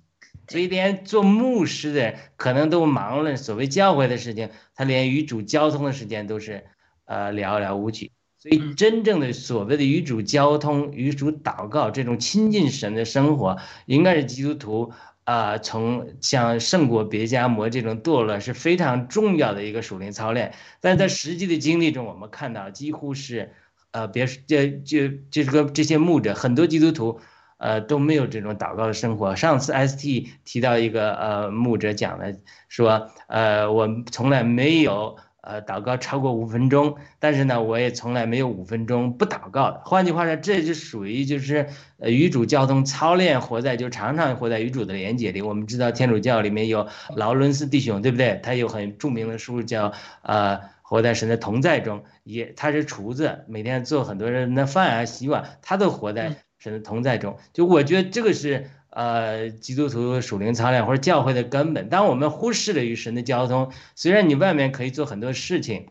[0.50, 6.64] 所以连做牧师的可能都忙了所谓教会的事情，他连与主交通的时间都是
[7.04, 8.14] 呃寥寥无几。
[8.38, 14.94] 所以嗯真正的所谓的与主交通、与主祷告这种亲近神的生活，应该是基督徒
[15.28, 20.54] 啊、呃从像胜过别加摩这种堕落是非常重要的一个属灵操练。
[20.80, 23.52] 但在实际的经历中，我们看到几乎是
[23.92, 27.20] 呃别说这就这个这些牧者很多基督徒。
[27.60, 29.36] 呃，都没有这种祷告的生活。
[29.36, 32.38] 上次 ST 提到一个呃牧者讲的，
[32.70, 39.82] 说呃我从来没有呃祷告超过五分钟，但是呢，我也从来没有五分钟不祷告的。
[39.86, 45.42] 换句话说，这就属于就是呃与主交通操练，活在就常常活在与主的连接里。
[45.42, 48.42] 我们知道天主教里面有劳伦斯弟兄，对不对？
[48.44, 57.38] 他有很著名的书叫呃活在神的同在中，也他是厨子，每天做很多人的饭啊洗碗，他都活在神的同在中。
[57.54, 58.70] 就我觉得这个是。
[58.98, 61.88] 呃，基督徒属灵操练或者教会的根本。
[61.88, 65.90] 当我们忽视了与神的交通，虽然你外面可以做很多事情，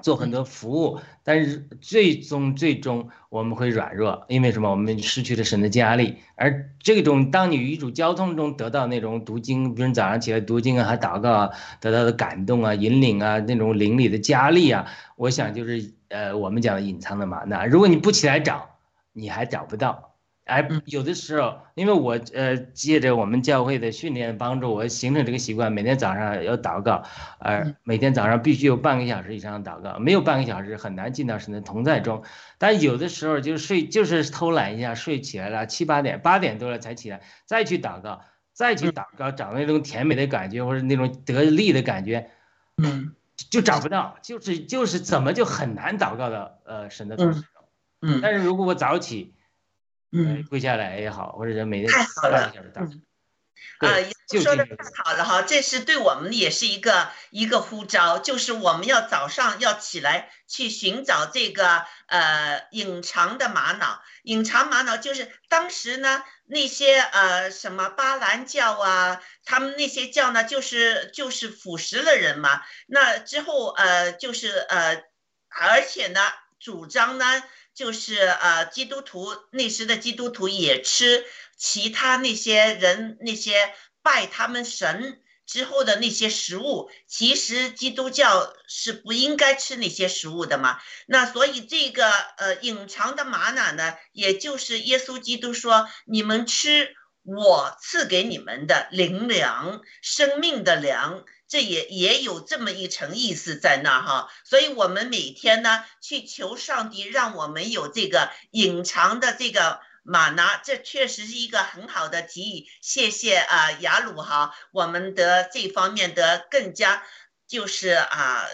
[0.00, 4.70] 做很多服务，但是最终最终我们会软弱，因为什么？
[4.70, 6.16] 我们失去了神的加力。
[6.34, 11.50] 而这种当你与主交通中得到那种读经，比如早上起来读经啊，还祷告啊，
[11.82, 17.42] 得到的感动啊、引领啊，那种灵里的加力啊，我想就是呃我们讲的隐藏的嘛。
[17.46, 18.70] 那如果你不起来找，
[19.12, 20.11] 你还找不到。
[20.52, 27.04] 哎，有的时候，因为我呃借着我们教会的训练帮助，我形成这个习惯，每天早上要祷告，
[27.38, 32.22] 呃，每天早上必须有半个小时以上的祷告，没有半个小时很难进到神的同在中。
[32.58, 38.20] 但有的时候就睡，就是偷懒一下，睡起来了七八点，八点多了才起来，再去祷告，
[38.52, 42.28] 再去祷告，找那种甜美的感觉或者那种得力的感觉，
[42.76, 43.14] 嗯，
[43.48, 47.46] 就找不到，就是就是怎么就很难祷告到呃神的同在中。
[48.02, 49.34] 嗯，但是如果我早起。
[50.14, 53.02] 嗯，跪下来也好，或者是每天太好了，嗯，
[53.78, 53.96] 啊，
[54.28, 75.02] 说的太好了哈，这是对我们也是一个一个呼召，就是我们要早上要起来去寻找这个呃隐藏的玛瑙，隐藏玛瑙就是当时呢那些呃什么巴兰教啊，他们那些教呢就是就是腐蚀了人嘛，那之后呃就是呃，
[75.48, 76.20] 而且呢
[76.60, 77.42] 主张呢。
[77.74, 81.24] 就是呃，基督徒那时的基督徒也吃
[81.56, 90.78] 其他那些人那些拜他们神之后的那些食物，其实基督教是不应该吃那些食物的嘛。
[91.06, 101.24] 那所以这个呃隐藏的玛瑙呢，也就是耶稣基督说，你们吃我赐给你们的灵粮，生命的粮。
[101.52, 112.70] 这也也有这么一层意思在那哈，所以我们每天呢去求上帝，让我们有这个隐藏的这个玛拿，这确实是一个很好的提议。
[112.80, 117.04] 谢谢啊，雅鲁哈，我们的这方面的更加
[117.46, 118.46] 就是啊，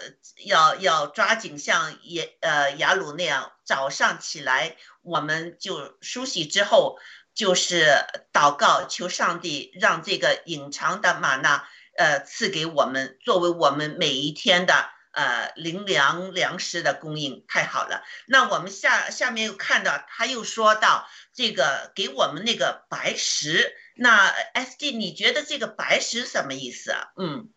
[0.45, 6.99] 要要抓紧像也呃雅鲁那样，早上起来我们就梳洗之后
[7.33, 11.65] 就是祷告，求上帝让这个隐藏的玛娜。
[11.99, 18.05] 呃，赐给我们作为我们每一天的呃灵粮粮食的供应，太好了。
[18.25, 27.09] 那我们下下面又看到他又说到这个给我们那个白石，那 S D 你觉得这个白石什么意思啊？
[27.17, 27.49] 嗯，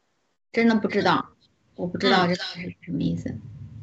[0.52, 1.36] 真的不知道，
[1.76, 3.32] 我不知道这是什么意思。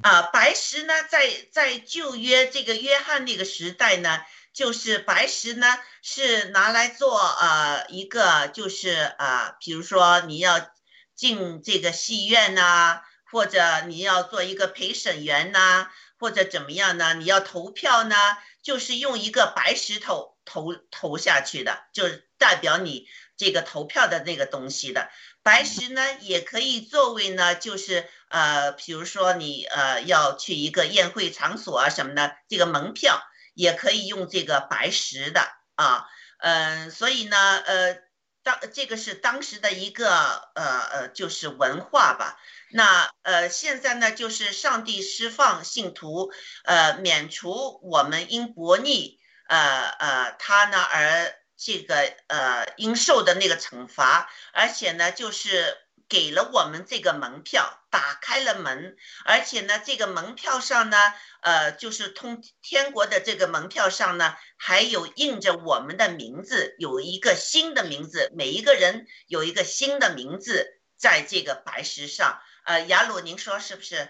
[0.04, 4.20] 啊，白石呢，在在旧约这个约翰那个时代呢。
[4.54, 5.68] 就是白石呢，
[6.02, 10.70] 是拿来做呃一个，就是呃，比如说你要
[11.16, 15.88] 进这个戏院呐，或者你要做一个陪审员呐，
[16.20, 17.14] 或者怎么样呢？
[17.14, 18.16] 你要投票呢，
[18.62, 23.08] 就是用一个白石头投投下去的，就是代表你
[23.38, 25.10] 这个投票的那个东西的。
[25.42, 33.22] 白石呢，也可以作为呢，就是呃，比如说你呃要去一个宴会场所啊什么的，这个门票。
[33.60, 35.42] 也可以用这个白石的
[35.76, 37.98] 啊，嗯，所以呢，呃，
[38.42, 40.10] 当这个是当时的一个
[40.56, 42.40] 呃呃，就是文化吧。
[42.72, 46.32] 那呃，现在呢，就是上帝释放信徒，
[46.64, 49.20] 呃，免除我们因悖逆，
[49.50, 55.76] 呃呃，他呢而这个呃应受的那个惩罚，而且呢，就是
[56.10, 60.98] 给了我们这个门票，打开了门，而且呢，这个门票上呢。
[61.42, 72.42] 呃，就是通天国的这个门票上呢，还有印着我们的名字，有一个新的名字，每一个人有一个新的名字在这个白石上。
[72.66, 74.10] 呃，雅鲁，您说是不是？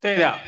[0.00, 0.38] 对的，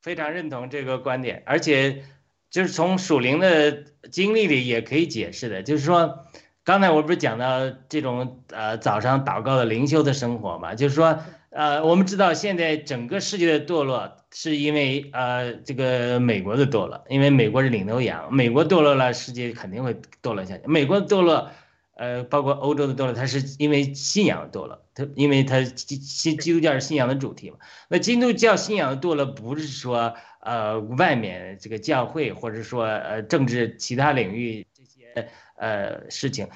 [0.00, 2.04] 非常认同这个观点，而且
[2.48, 3.72] 就是从属灵的
[4.12, 6.30] 经历里也可以解释的，就是说，
[6.68, 11.18] 刚才我不是讲到这种呃早上祷告的灵修的生活嘛，就是说。
[11.50, 20.64] 呃，我们知道现在整个世界的堕落是因为呃这个美国的堕落，因为美国是领头羊，美国堕落了，世界肯定会堕落下去。
[20.66, 21.50] 美国堕落，
[21.96, 27.56] 呃，包括欧洲的堕落，它是因为信仰堕落，它因为它基基督教是信仰的主题嘛。
[27.88, 36.48] 那基督教信仰的堕落不是说呃外面这个教会或者说呃政治其他领域这些呃事情。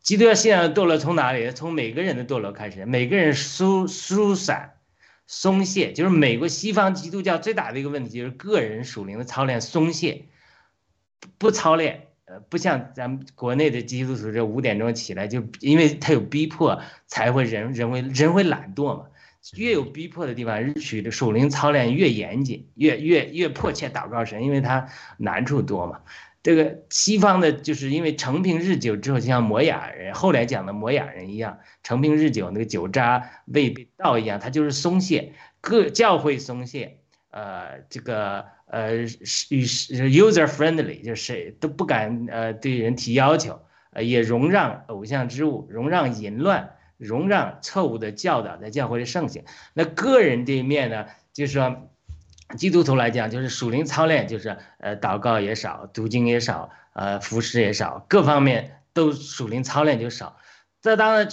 [0.00, 1.50] 基督教信仰的堕落从哪里？
[1.50, 4.72] 从每个人的堕落开始，每个人疏疏散、
[5.26, 10.24] 松懈，就是美国西方基督教最大的一个问题，就是个人属灵的操练松懈，
[11.36, 12.04] 不操练。
[12.24, 19.06] 呃，不像咱们国内的基督徒，这五点钟起来就，因为他有逼迫，才会人人会人会懒惰嘛。
[19.56, 26.00] 越有逼迫的地方，许的属灵操练越严谨，越越越迫切祷告神，因为他难处多嘛。
[26.48, 37.00] 这个西方的，就是因为成平日久之后，就像摩雅人后来讲的摩雅人一样，成平日久，那个酒渣未被倒一样，他就是松懈，各教会松懈，
[37.32, 38.94] 呃，这个呃
[39.50, 49.44] 与 user friendly，就是谁都不敢呃对人提要求，呃也容让偶像之物，容让淫乱，容让错误的教导在教会的盛行。
[49.74, 51.90] 那个人这一面呢，就是说。
[52.56, 60.38] 基督徒来讲，就是属灵操练，就是呃，祷告也少，读经也少，呃，服饰也少，各方面都属灵操练就少。
[60.80, 61.28] 这当然，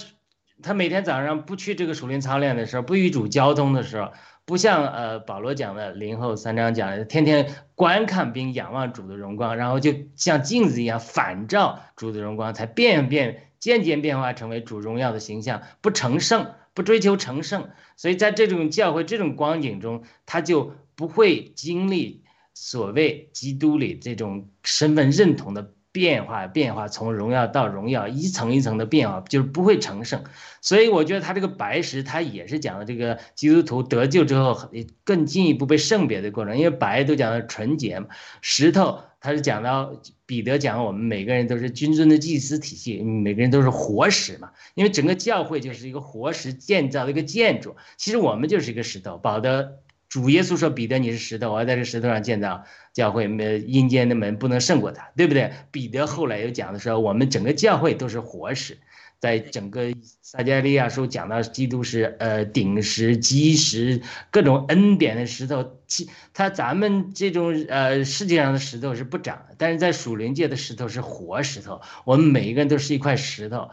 [0.62, 4.12] 他每天早上不去这个属灵操练的时候，不与主交通的时候，
[4.44, 17.70] 不像呃保罗讲的林后三章讲的，天天观看并仰望主的荣光，然后就像镜子一样反照主的荣光，才变变渐渐变化成为主荣耀的形象，不成圣，不追求成圣。
[17.96, 20.74] 所以在这种教会这种光景中，他就。
[20.96, 22.24] 不会经历
[22.54, 30.24] 所谓基督里这种身份认同的变化，变化从荣耀到荣耀，一层一层的变化，就是不会成圣。
[30.60, 34.70] 所以我觉得他这个白石，他也是讲的这个基督徒得救之后
[35.04, 36.58] 更进一步被圣别的过程。
[36.58, 38.08] 因为白都讲到纯洁嘛，
[38.42, 44.50] 石头他是讲到彼得讲我们每个人都是君尊的祭司体系，每个人都是活石嘛。
[44.74, 49.80] 因为整个教会就是一个活石建造的一个建筑，其实我们就是一个石头，保的。
[50.16, 52.64] 主耶稣说：“彼得，你是石头，我要在这石头上建造
[52.94, 58.78] 教会，没阴间的门不能胜过他，对不对？”彼得后来又讲的时候，我们整个教会都是活石，
[59.20, 59.92] 在整个
[60.22, 64.00] 撒加利亚书讲到基督是呃顶石、基石，
[64.30, 65.76] 各种恩典的石头。
[65.86, 73.68] 其他咱们这种呃世界上的石头是不长，但是在属灵界的石头是活石头，我们每一个人都是一块石头。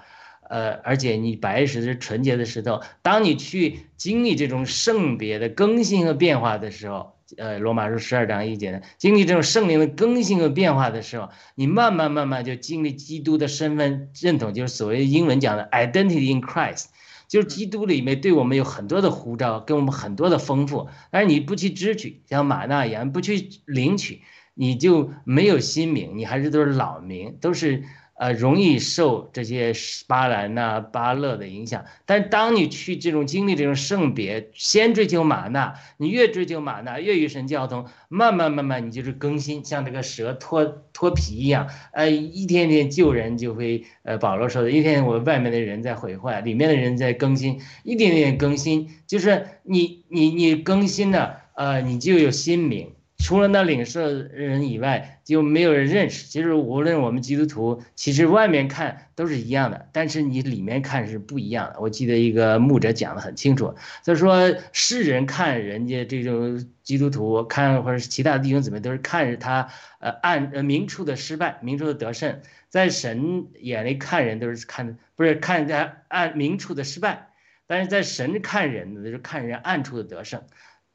[0.54, 16.86] 呃，而且你白石是纯洁的石头，当你去经历这种圣别的更新和变化的时候，呃，罗马书十二章一节的经历这种圣灵的更新和变化的时候，你慢慢慢慢就经历基督的身份认同，就是所谓英文讲的 identity in Christ，
[17.28, 24.22] 就是基督里面对我们有很多的呼召，给我们很多的丰富，但是你不去支取，像马纳一样不去领取，
[24.54, 27.86] 你就没有新名，你还是都是老名，都是。
[28.16, 29.74] 呃，容易受这些
[30.08, 31.84] 巴兰呐、巴勒的影响。
[32.06, 41.68] 但当你去这种经历这种圣别，先追求玛纳，你越追求玛纳，越与神交通，慢慢慢慢，你就是更新，像这个蛇脱脱皮一样。
[41.92, 52.94] 呃，一天天救人就会，呃，保罗说的，一天我外面的人在毁坏，里面的人在更新，一点点更新，就是你你你更新了，呃，你就有新名。
[53.24, 56.28] 除了那领受人以外，就没有人认识。
[56.28, 61.80] 其实无论我们基督徒，其实外面看都是一样的，但是你里面看是不一样的。
[61.80, 69.70] 我记得一个牧者讲的很清楚，他说世人看人家这种基督徒，看或者是其他弟兄姊妹，都是看着他
[70.00, 77.30] 呃暗呃明处的失败，明处的得胜，在神眼里看人都是看不是看人家按明处的失败，
[77.68, 80.42] 但是在神看人呢，就是看人暗处的得胜。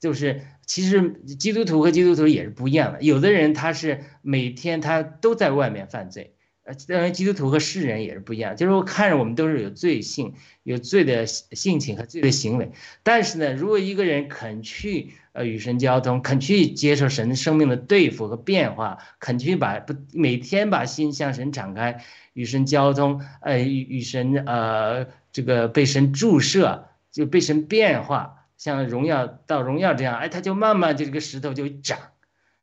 [0.00, 12.70] 就是其实基督徒和基督徒也是不一样的，有的人他是每天他都在外面犯罪，呃，当然基督徒和世人也是不一样，就是我看着我们都是有罪性、有罪的性情和罪的行为，
[13.02, 28.37] 但是呢，如果一个人肯去呃与神交通，肯去接受神生命的对付和变化，肯去把不每天把心向神敞开，与神交通，呃与神呃这个被神注射，就被神变化。
[28.58, 31.98] 像荣耀到荣耀这样，哎，它就慢慢就这个石头就长，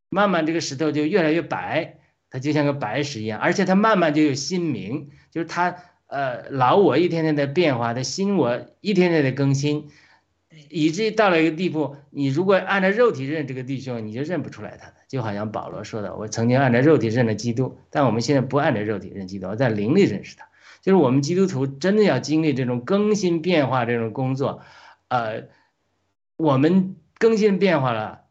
[0.10, 5.78] 慢慢这个石头就越来越白，它就像个白石一样，而且它慢慢就有新名，就是它
[6.08, 9.88] 呃老我一天天的变化，它新我一天天的更新，
[10.70, 20.46] 以至于到了一个地步，你如果按照肉体认这个弟兄，你就认不出来他的，就好像保罗说的，我曾经按照肉体认了基督，但我们现在不按照肉体认基督，我在灵里认识他，
[20.82, 24.62] 就是我们基督徒真的要经历这种更新变化这种工作，
[25.08, 25.44] 呃。
[26.38, 28.22] 我们更新变化了，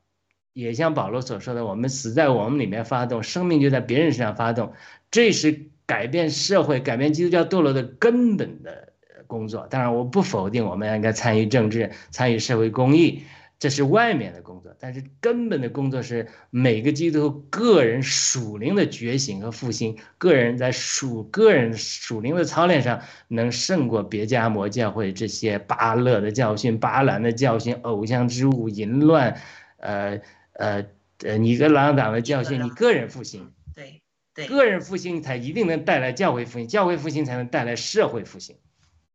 [0.53, 4.73] 也像保罗所说的，我们死在我们里面发动，生命就在别人身上发动，
[5.11, 8.93] 这是改变社会、改变基督教堕落的根本的
[9.27, 9.67] 工作。
[9.69, 13.23] 当然，我不否定我们应该参与政治、参与社会公益，
[13.65, 29.35] 这是外面的工作，但是根本的工作是每个基督徒个人属灵的觉醒和复兴，个人在属个人属灵的操练上能胜过别家魔教会这些巴勒的教训、巴兰的教训、偶像之物、淫乱，
[29.79, 30.21] 呃
[30.53, 30.85] 呃
[31.23, 33.51] 呃尼格朗党的教训，你个人复兴。
[33.75, 34.03] 对
[34.35, 38.57] 对，个人复兴才一定能带来教会复兴，教会复兴才能带来社会复兴。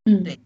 [0.05, 0.39] 嗯，对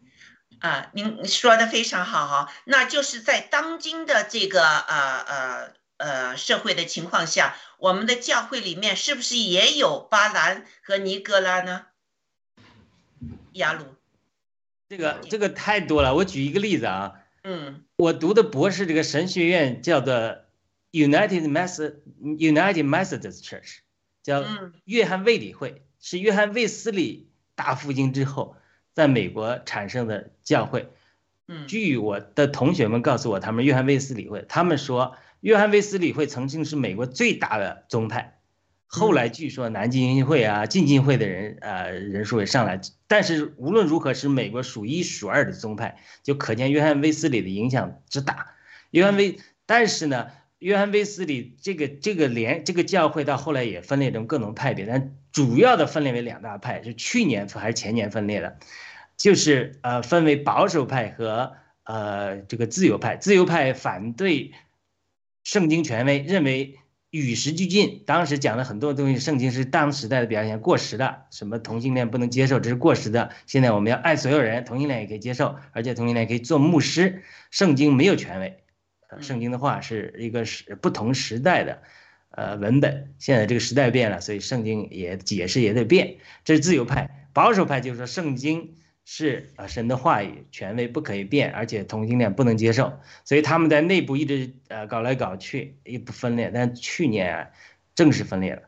[0.63, 11.87] 啊，您说的非常好哈，那就是在当今的这个呃呃呃社会的情况下，我们的教会里面是不是也有巴兰和尼格拉呢？
[13.51, 13.83] 雅鲁，
[14.87, 17.83] 这个这个太多了，我举一个例子啊，嗯。
[17.97, 20.13] 我读的博士这个神学院叫做
[20.93, 23.79] United Methodist United Methodist Church，
[24.23, 24.71] 叫嗯。
[24.85, 28.52] 约翰卫理会，是约翰卫斯理大复兴之后
[28.93, 30.89] 在美国产生的教会。
[31.47, 38.37] 嗯据我的同学们告诉我，他们约翰威斯理会，他们说约翰威斯理会曾经是美国最大的宗派，
[38.87, 48.53] 后来据说南京英会啊、浸浸会的人呃人数也上来，但是无论如何是美国数一数二的宗派，就可见约翰威斯理的影响之大。
[48.91, 50.27] 约翰威，但是呢，
[50.63, 58.57] 约翰卫斯理这个这个联这个教会到后来也分裂成各种派别，但主要的分裂为两大派，是去年还是前年分裂的。
[59.17, 61.53] 就是呃分为保守派和
[61.83, 63.17] 呃这个自由派。
[63.17, 64.53] 自由派反对
[65.43, 66.79] 圣经权威，认为
[67.11, 68.03] 与时俱进。
[68.07, 71.25] 当时讲的很多东西，圣经是当时代的表现，过时的。
[71.29, 73.31] 什么同性恋不能接受，这是过时的。
[73.45, 77.21] 现在我们要爱所有人，同性恋也可以接受，而且同性恋可以做牧师。
[77.51, 78.62] 圣经没有权威，
[79.21, 81.81] 圣经的话是一个时不同时代的。
[82.35, 86.17] 呃，文本现在这个时代变了，所以圣经也解释也得变。
[86.43, 88.73] 这是自由派，保守派就是说圣经
[89.05, 92.91] 是啊神的话语，权威不可以变，而且同性恋不能接受，
[93.23, 96.49] 所以他们在内部一直呃搞来搞去，也不分裂。
[96.51, 97.49] 但去年啊，
[97.93, 98.63] 正式分裂了，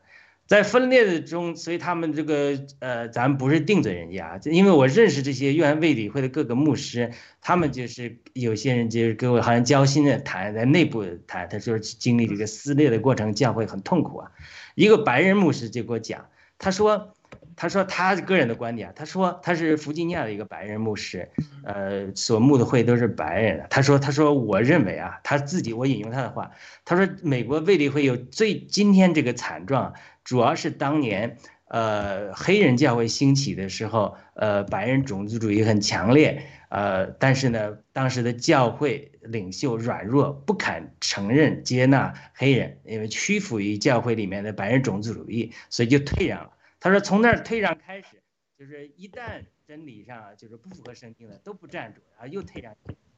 [0.47, 14.31] 在分裂的中，所以他们这个呃，咱不是定罪人家，因为我认识这些约翰卫理会的各个牧师，他们就是有些人就是跟我好像交心的谈，在内部谈，他说经历这个撕裂的过程，教会很痛苦啊。
[14.75, 16.25] 一个白人牧师就给我讲，
[16.57, 17.11] 他说。
[17.57, 21.29] 他说他个人的观点，他说他是弗吉尼亚的一个白人牧师，
[21.63, 23.65] 呃，所牧的会都是白人。
[23.69, 26.51] 他说，他说我认为啊，他自己我引用他的话，
[26.83, 29.93] 他说美国卫理会有最今天这个惨状，
[30.25, 31.37] 主要是当年
[31.69, 46.51] 呃黑人教会兴起的时候，呃白人种族主义很强烈，呃，但是呢，当时的教会领袖软弱，不肯承认接纳黑人，因为屈服于教会里面的白人种族主义，所以就退让了。
[46.79, 48.21] 他说从那儿退让开始，
[48.57, 52.75] 就是一旦真理上就是不符合圣经的都不站住，然后又退让，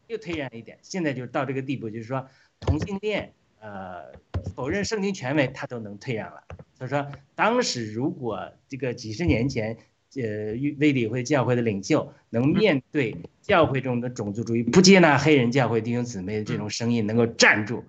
[0.08, 2.28] 又退让一点，现在就到这个地步，就是说
[2.60, 4.12] 同性恋，呃，
[4.55, 6.43] 否认圣经权威，他都能退让了。
[6.80, 9.78] 他说当时如果这个几十年前，
[10.16, 17.84] 呃，卫理会教会的领袖能面对教会中的种族主义、不接纳黑人教会弟兄姊妹的这种声音，能够站住，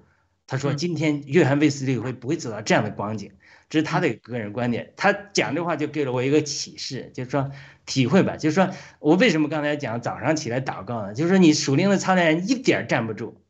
[0.46, 3.30] 他说今天约翰卫斯理会不会走到这样的光景。
[3.70, 7.50] 这是他的个人观点，他讲这话就给了我一个启示，就是说
[7.84, 11.12] 体会吧，就是说我为什么刚才讲早上起来祷告呢？
[11.12, 13.42] 就是说你属灵的操练人一点儿站不住，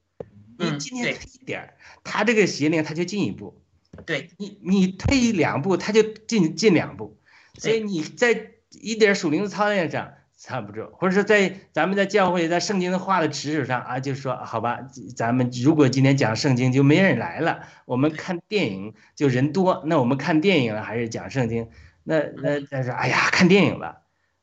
[0.58, 1.74] 你嗯今天一点儿，
[2.10, 3.60] 他这个邪灵他就进一步，
[4.06, 7.18] 对，你你退两步他就进进两步，
[7.58, 14.80] 所以你在一点属灵的操练上站不住，或者说在咱们在教会在圣经的话的持守上啊，就是说好吧，
[15.14, 21.68] 咱们如果今天讲圣经就没人来了，我们看电影就人多，那我们看电影了还是讲圣经？
[22.04, 23.98] 那那那说哎呀看电影吧，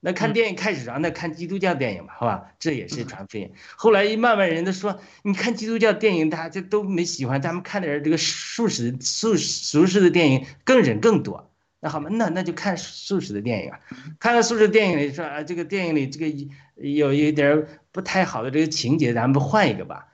[0.06, 3.52] 那看电影开始啊，那看基督教电影吧，好吧，这也是传福音。
[3.76, 11.52] 后来一慢慢人都说，你看基督教电影，大家就都没喜欢，咱们看点这个素食素俗世的电影更人更多。
[11.80, 13.80] 那好吧，那那就看素食的电影啊，
[14.20, 20.06] 看了素食电影里说啊，这个电影里这个有一点儿不太好的这个情节，咱们不换一个吧？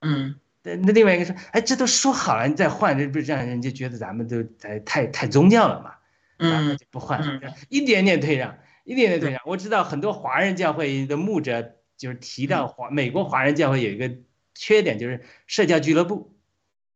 [0.00, 5.94] 嗯那那另外一个说，哎，这都说好了，你再换，这不是让人家觉得咱们都太太太宗教了嘛？
[6.38, 8.56] 嗯就不换嗯，一点点退让，
[8.90, 9.40] 一点点退让。
[9.46, 14.10] 我知道很多华人教会的牧者就是提到华美国华人教会有一个
[14.52, 16.34] 缺点，就是社交俱乐部。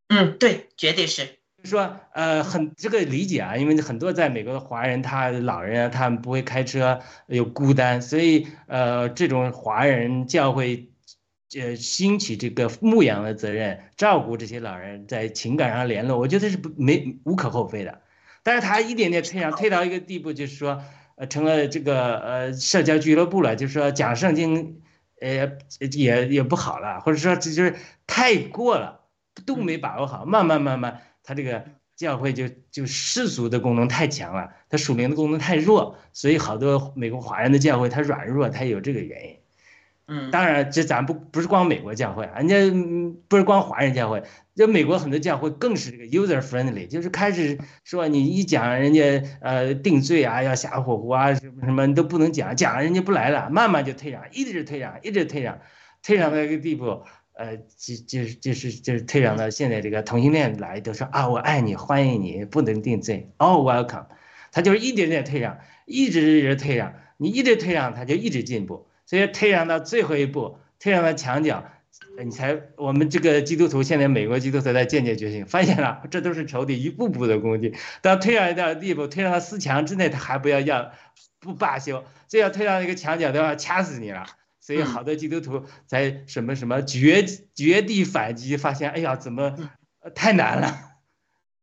[0.09, 10.91] 嗯，对，绝对是，就说，呃，很这个理解啊，因为很多在美国的华人，他老人啊，他们不会开车，又孤单，所以呃，这种华人教会，
[11.57, 18.01] 呃，兴起这个牧养的责任，照顾这些老人在情感上联络，我觉得是不没无可厚非的。
[18.43, 20.83] 但是他一点点退让，退到一个地步，就是说，
[21.17, 24.83] 呃，成了这个呃社交俱乐部了，就是说讲圣经，
[25.21, 25.59] 呃，
[25.93, 29.01] 也也不好了，或者说这就是太过了，
[29.47, 39.44] 都没把握好，慢慢慢慢，他这个教会就就世俗的功能太强了，他属灵的功能太弱，所以好多美国华人的教会它软弱，它有这个原因。
[40.07, 42.57] 嗯，当然，这咱不不是光美国教会，人家
[43.27, 44.23] 不是光华人教会，
[44.55, 55.59] 这美国很多教会更是这个 user friendly，就是开始说你一讲人家呃定罪啊，要吓唬唬啊，什么什么你都不能讲，讲了人家不来了，慢慢就退让，一直退让，一直退让，
[56.03, 57.03] 退让到一个地步，
[57.33, 64.05] 呃，就就是就是就是退让到现在这个同性恋来都说啊我爱你，欢迎你，不能定罪，all welcome，
[64.53, 68.87] 他就是一点点退让，一直一直退让，你一直退让，他就一直进步。
[69.07, 71.65] 所以退让到最后一步，退让到墙角，
[72.23, 77.75] 你才我们这个基督徒现在美国基督徒在渐渐觉醒，发现了这都是仇敌一步步的攻击。
[78.03, 80.93] 到退让到地步，退让到四墙之内，他还不要要
[81.39, 84.27] 不罢休，这要退让一个墙角都要掐死你了。
[84.61, 89.55] 所以好多基督徒在什么什么绝绝地反击，发现哎呀怎么
[90.15, 90.94] 太难了。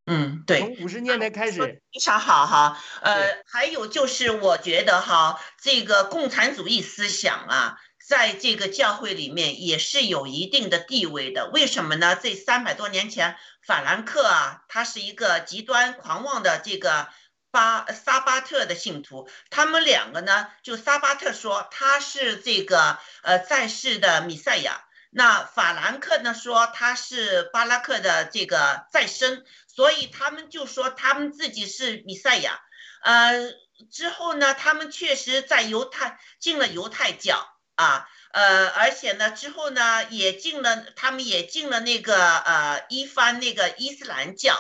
[0.06, 0.60] 嗯，对。
[0.60, 1.60] 从五十年代开始，
[1.94, 2.82] 非常好哈。
[3.02, 11.50] 呃，还有就是我觉得哈，这个共产主义思想啊，在这个教会里面也是有一定的地位的。
[11.54, 12.16] 为什么呢？
[12.16, 17.08] 这三百多年前，法兰克啊，他是一个极端狂妄的这个
[17.52, 19.30] 巴萨巴特的信徒。
[19.52, 24.84] 他们两个呢，就萨巴特说他是这个呃在世的米赛亚。
[25.14, 32.62] 那法兰克呢说他是巴拉克的这个再生，所以他们就说他们自己是弥赛亚。
[33.04, 33.52] 呃，
[33.92, 37.46] 之后呢，他们确实在犹太进了犹太教
[37.76, 44.56] 啊，呃，而且呢，之后呢也进了，他们也进了那个呃一番那个伊斯兰教，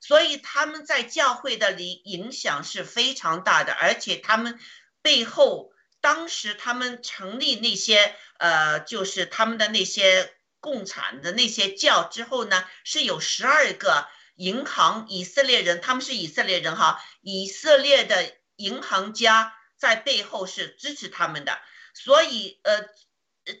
[0.00, 4.58] 所以他们在教会的里影响是非常大的，而且他们
[5.00, 5.72] 背后
[6.04, 21.58] 当时他们成立那些呃，就是他们的那些共产的那些教之后呢，是有十二个银行以色列人，他们是以色列人哈，以色列的银行家在背后是支持他们的，
[21.94, 22.86] 所以呃，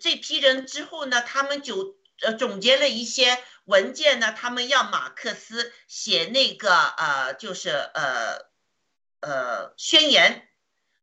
[0.02, 8.50] 这批人之后呢，他们就呃总结了一些文件呢，他们要马克思写那个呃，就是呃
[9.20, 10.46] 呃宣言。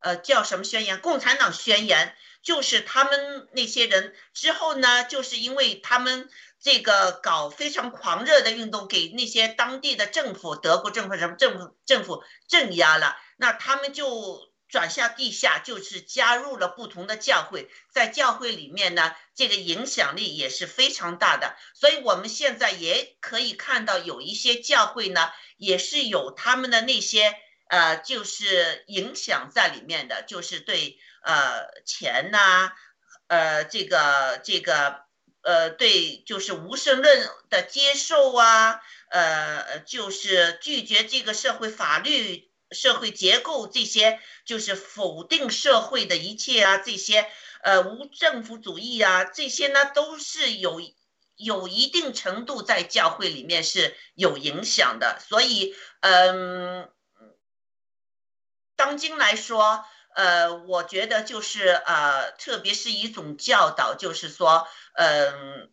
[0.01, 0.99] 呃，叫什么宣言？
[0.99, 6.27] 共产党宣言，就是他们那些人之后呢，就是因为他们
[6.59, 21.55] 这个搞非常狂热的运动，给那些当地的政府、德国政府什么政府政府镇压了，那他们就转向地下，就是加入了不同的教会，在教会里面呢，这个影响力也是非常大的。
[21.75, 27.35] 所以我们现在也可以看到，有一些教会呢，也是有他们的那些。
[27.71, 32.73] 呃，就是影响在里面的，就是对呃钱呐、
[33.27, 35.05] 呃这个这个
[35.41, 47.25] 呃对，就是无神论的接受啊，呃就是拒绝这个社会法律、社会结构这些，就是否定社会的一切啊，这些
[47.63, 50.81] 呃无政府主义啊，这些呢都是有
[51.37, 56.89] 有一定程度在教会里面是有影响的，所以嗯。
[58.81, 65.71] 当今来说，呃，我觉得就是呃，特别是一种教导，就是说，嗯，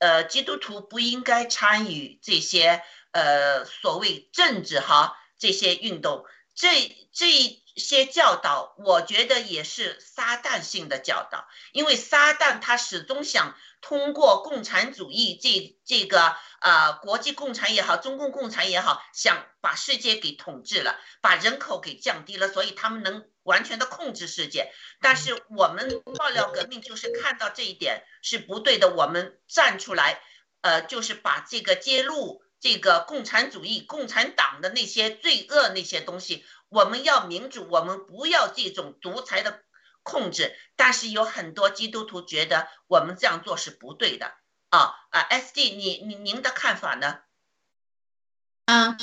[0.00, 2.82] 呃，基督徒不应该参与这些
[3.12, 6.26] 呃所谓政治哈这些运动，
[6.56, 7.30] 这这
[7.76, 13.56] 些教导，我觉得也是撒旦性的教导，因为撒旦他始终想
[13.86, 16.36] 通过共产主义这这个。
[16.58, 24.72] 呃，国际共产也好，中共共产也好，想把世界给统治了，把人口给降低了，所以他们能完全的控制世界。
[25.00, 30.20] 但是我们爆料革命就是看到这一点是不对的，我们站出来，
[30.62, 39.62] 呃，就是把这个揭露这个共产主义、共产党的那些罪恶那些东西，我们要民主，我们不要这种独裁的
[40.06, 40.52] 控制。
[40.76, 44.26] 但是有很多基督徒觉得我们这样做是不对的。
[44.70, 47.18] 啊啊，S D，你你您的看法呢？
[48.66, 48.96] 啊，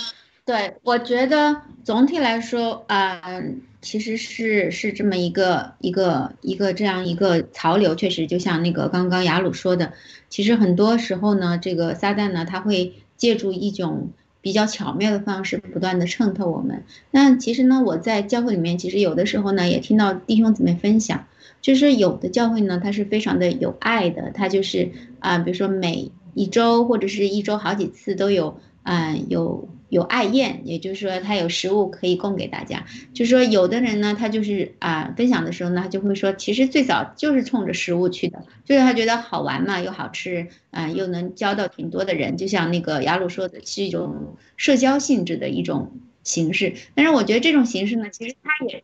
[0.45, 3.41] 对，我觉得总体来说，啊、
[3.81, 9.93] 其实是是这么一个一个一个这样一个潮流，确实就像那个刚刚雅鲁说的，
[10.29, 14.11] 其实很多时候呢，这个撒旦呢，他会借助一种
[14.43, 16.83] 比较巧妙的方式，不断的渗透我们。
[17.09, 21.25] 那其实呢，我在教会里面，其实有的时候呢，也听到弟兄姊妹分享。
[21.61, 32.83] 就是有的教会呢，它是非常的有爱的，它就是啊、比如说每一周或者是一周好几次都有啊、有有爱宴，也就是说他有食物可以供给大家。
[33.13, 45.91] 就是说有的人呢，他就是啊分享的时候呢，他就会说，其实最早就是冲着食物去的，就是他觉得好玩嘛，又好吃啊，又能交到挺多的人，就像那个雅鲁说的，是一种社交性质的一种
[46.23, 46.73] 形式。
[46.95, 48.83] 但是我觉得这种形式呢，其实它也，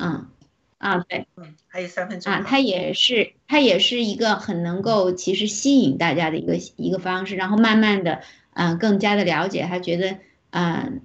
[0.00, 0.28] 嗯
[0.78, 1.26] 啊对。
[1.36, 8.22] 嗯，还有三分钟啊，它也是它也是一个很能够其实吸引大家的一个一个方式，然后慢慢的，
[8.56, 10.16] 嗯、更加的了解，他觉得，
[10.50, 11.02] 嗯、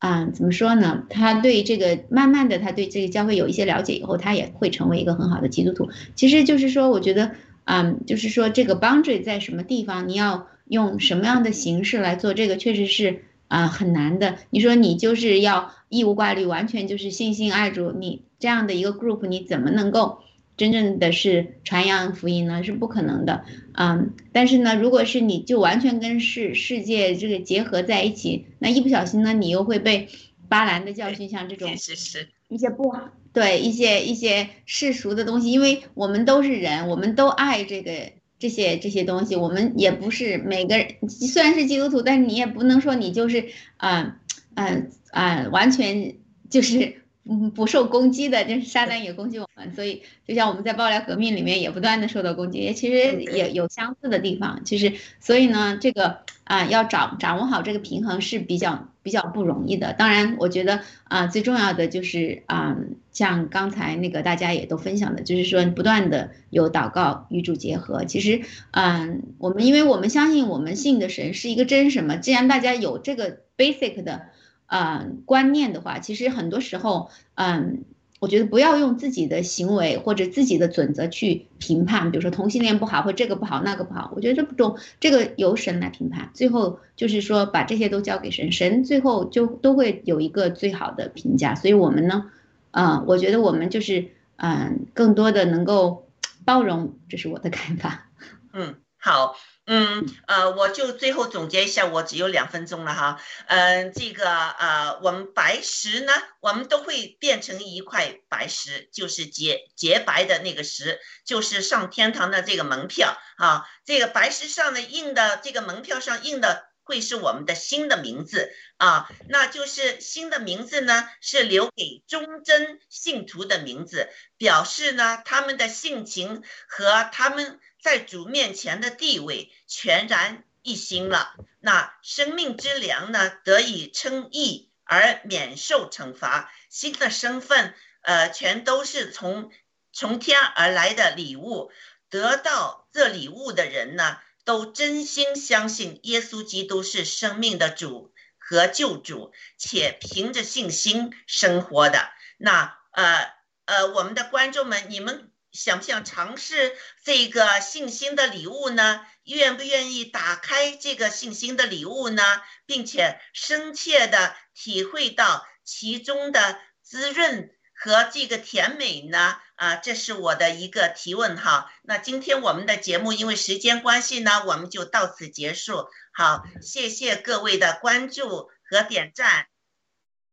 [0.00, 1.04] 嗯、怎么说呢？
[1.08, 5.88] 他对这个慢慢的，他对这个教会有一些了解以后，他也会成为一个很好的基督徒。
[6.16, 7.30] 其实就是说，我觉得，
[7.64, 14.36] 嗯，就是说这个 boundary 在什么地方，你要用什么样的形式来做这个，确实是啊、很难的。
[14.50, 20.18] 你说你就是要义无挂虑，完全就是信心爱主，你这样的一个 group，你怎么能够
[20.56, 22.62] 真正的是传扬福音呢？
[22.62, 23.44] 是不可能的。
[23.72, 30.08] 嗯，但是呢，如果是你就完全跟世世界这个结合在一起，那一不小心呢，你又会被
[30.48, 43.46] 巴兰的教训，像这种是是是，一些不好，对一些一些世俗的东西，因为我们都是人，我们都爱这个这些这些东西，我们也不是每个人，虽然是基督徒，但是你也不能说你就是
[43.76, 44.20] 啊
[44.54, 44.76] 啊
[45.10, 46.14] 啊完全
[46.48, 59.94] 就是嗯不受攻击的，就是撒旦也攻击我们，所以就像我们在爆料革命里面也不断的受到攻击，也其实也有相似的地方，其实所以呢，这个啊要掌掌握好这个平衡是比较比较不容易的。
[59.94, 62.76] 当然，我觉得啊最重要的就是啊
[63.10, 68.04] 像刚才那个大家也都分享的，就是说不断的有祷告与主结合。
[68.04, 74.26] 其实嗯我们因为我们相信我们信的神是一个真神嘛，既然大家有这个 basic 的。
[74.66, 77.84] 呃观念的话，其实很多时候，嗯，
[78.20, 91.54] 我觉得不要用自己的行为或者自己的准则去评判，比如说同性恋不好，或这个不好那个不好，我觉得这不种这个由神来评判，最后就是说把这些都交给神，神最后就都会有一个最好的评价。
[91.54, 92.30] 所以我们呢，
[92.70, 96.08] 嗯、我觉得我们就是嗯、更多的能够
[96.44, 98.08] 包容，这是我的看法。
[98.52, 99.36] 嗯，好。
[99.66, 103.20] 嗯，呃，我就最后总结一下，我只有两分钟了哈。
[103.46, 113.66] 嗯、这个呃，我们白石呢，我们都会变成一块白石，就是洁洁白的那个石，就是上天堂的这个门票啊。
[113.86, 131.34] 这个白石上的印的这个门票上印的会是我们的新的名字啊，那就是新的名字呢是留给忠贞信徒的名字，表示呢他们的性情和他们在主面前的地位全然一新了。
[131.60, 139.52] 那生命之粮呢得以称义而免受惩罚，新的身份呃全都是从
[139.92, 141.70] 从天而来的礼物，
[142.08, 144.18] 得到这礼物的人呢。
[144.46, 152.10] 都真心相信耶稣基督是生命的主和救主，且凭着信心生活的。
[152.36, 153.32] 那呃
[153.64, 159.06] 呃，我们的观众们，你们想不想尝试这个信心的礼物呢？
[159.22, 162.22] 愿不愿意打开这个信心的礼物呢？
[162.66, 169.38] 并且深切的体会到其中的滋润和这个甜美呢？
[169.54, 171.72] 啊，这是我的一个提问哈。
[171.82, 175.88] 那今天我们的节目因为时间关系呢，我们就到此结束。
[176.12, 179.46] 好，谢谢各位的关注和点赞。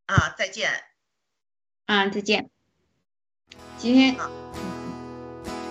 [0.07, 0.83] 啊，再见。
[1.85, 2.49] 啊，再见。
[3.77, 4.70] 今天。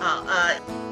[0.01, 0.90] 好，呃。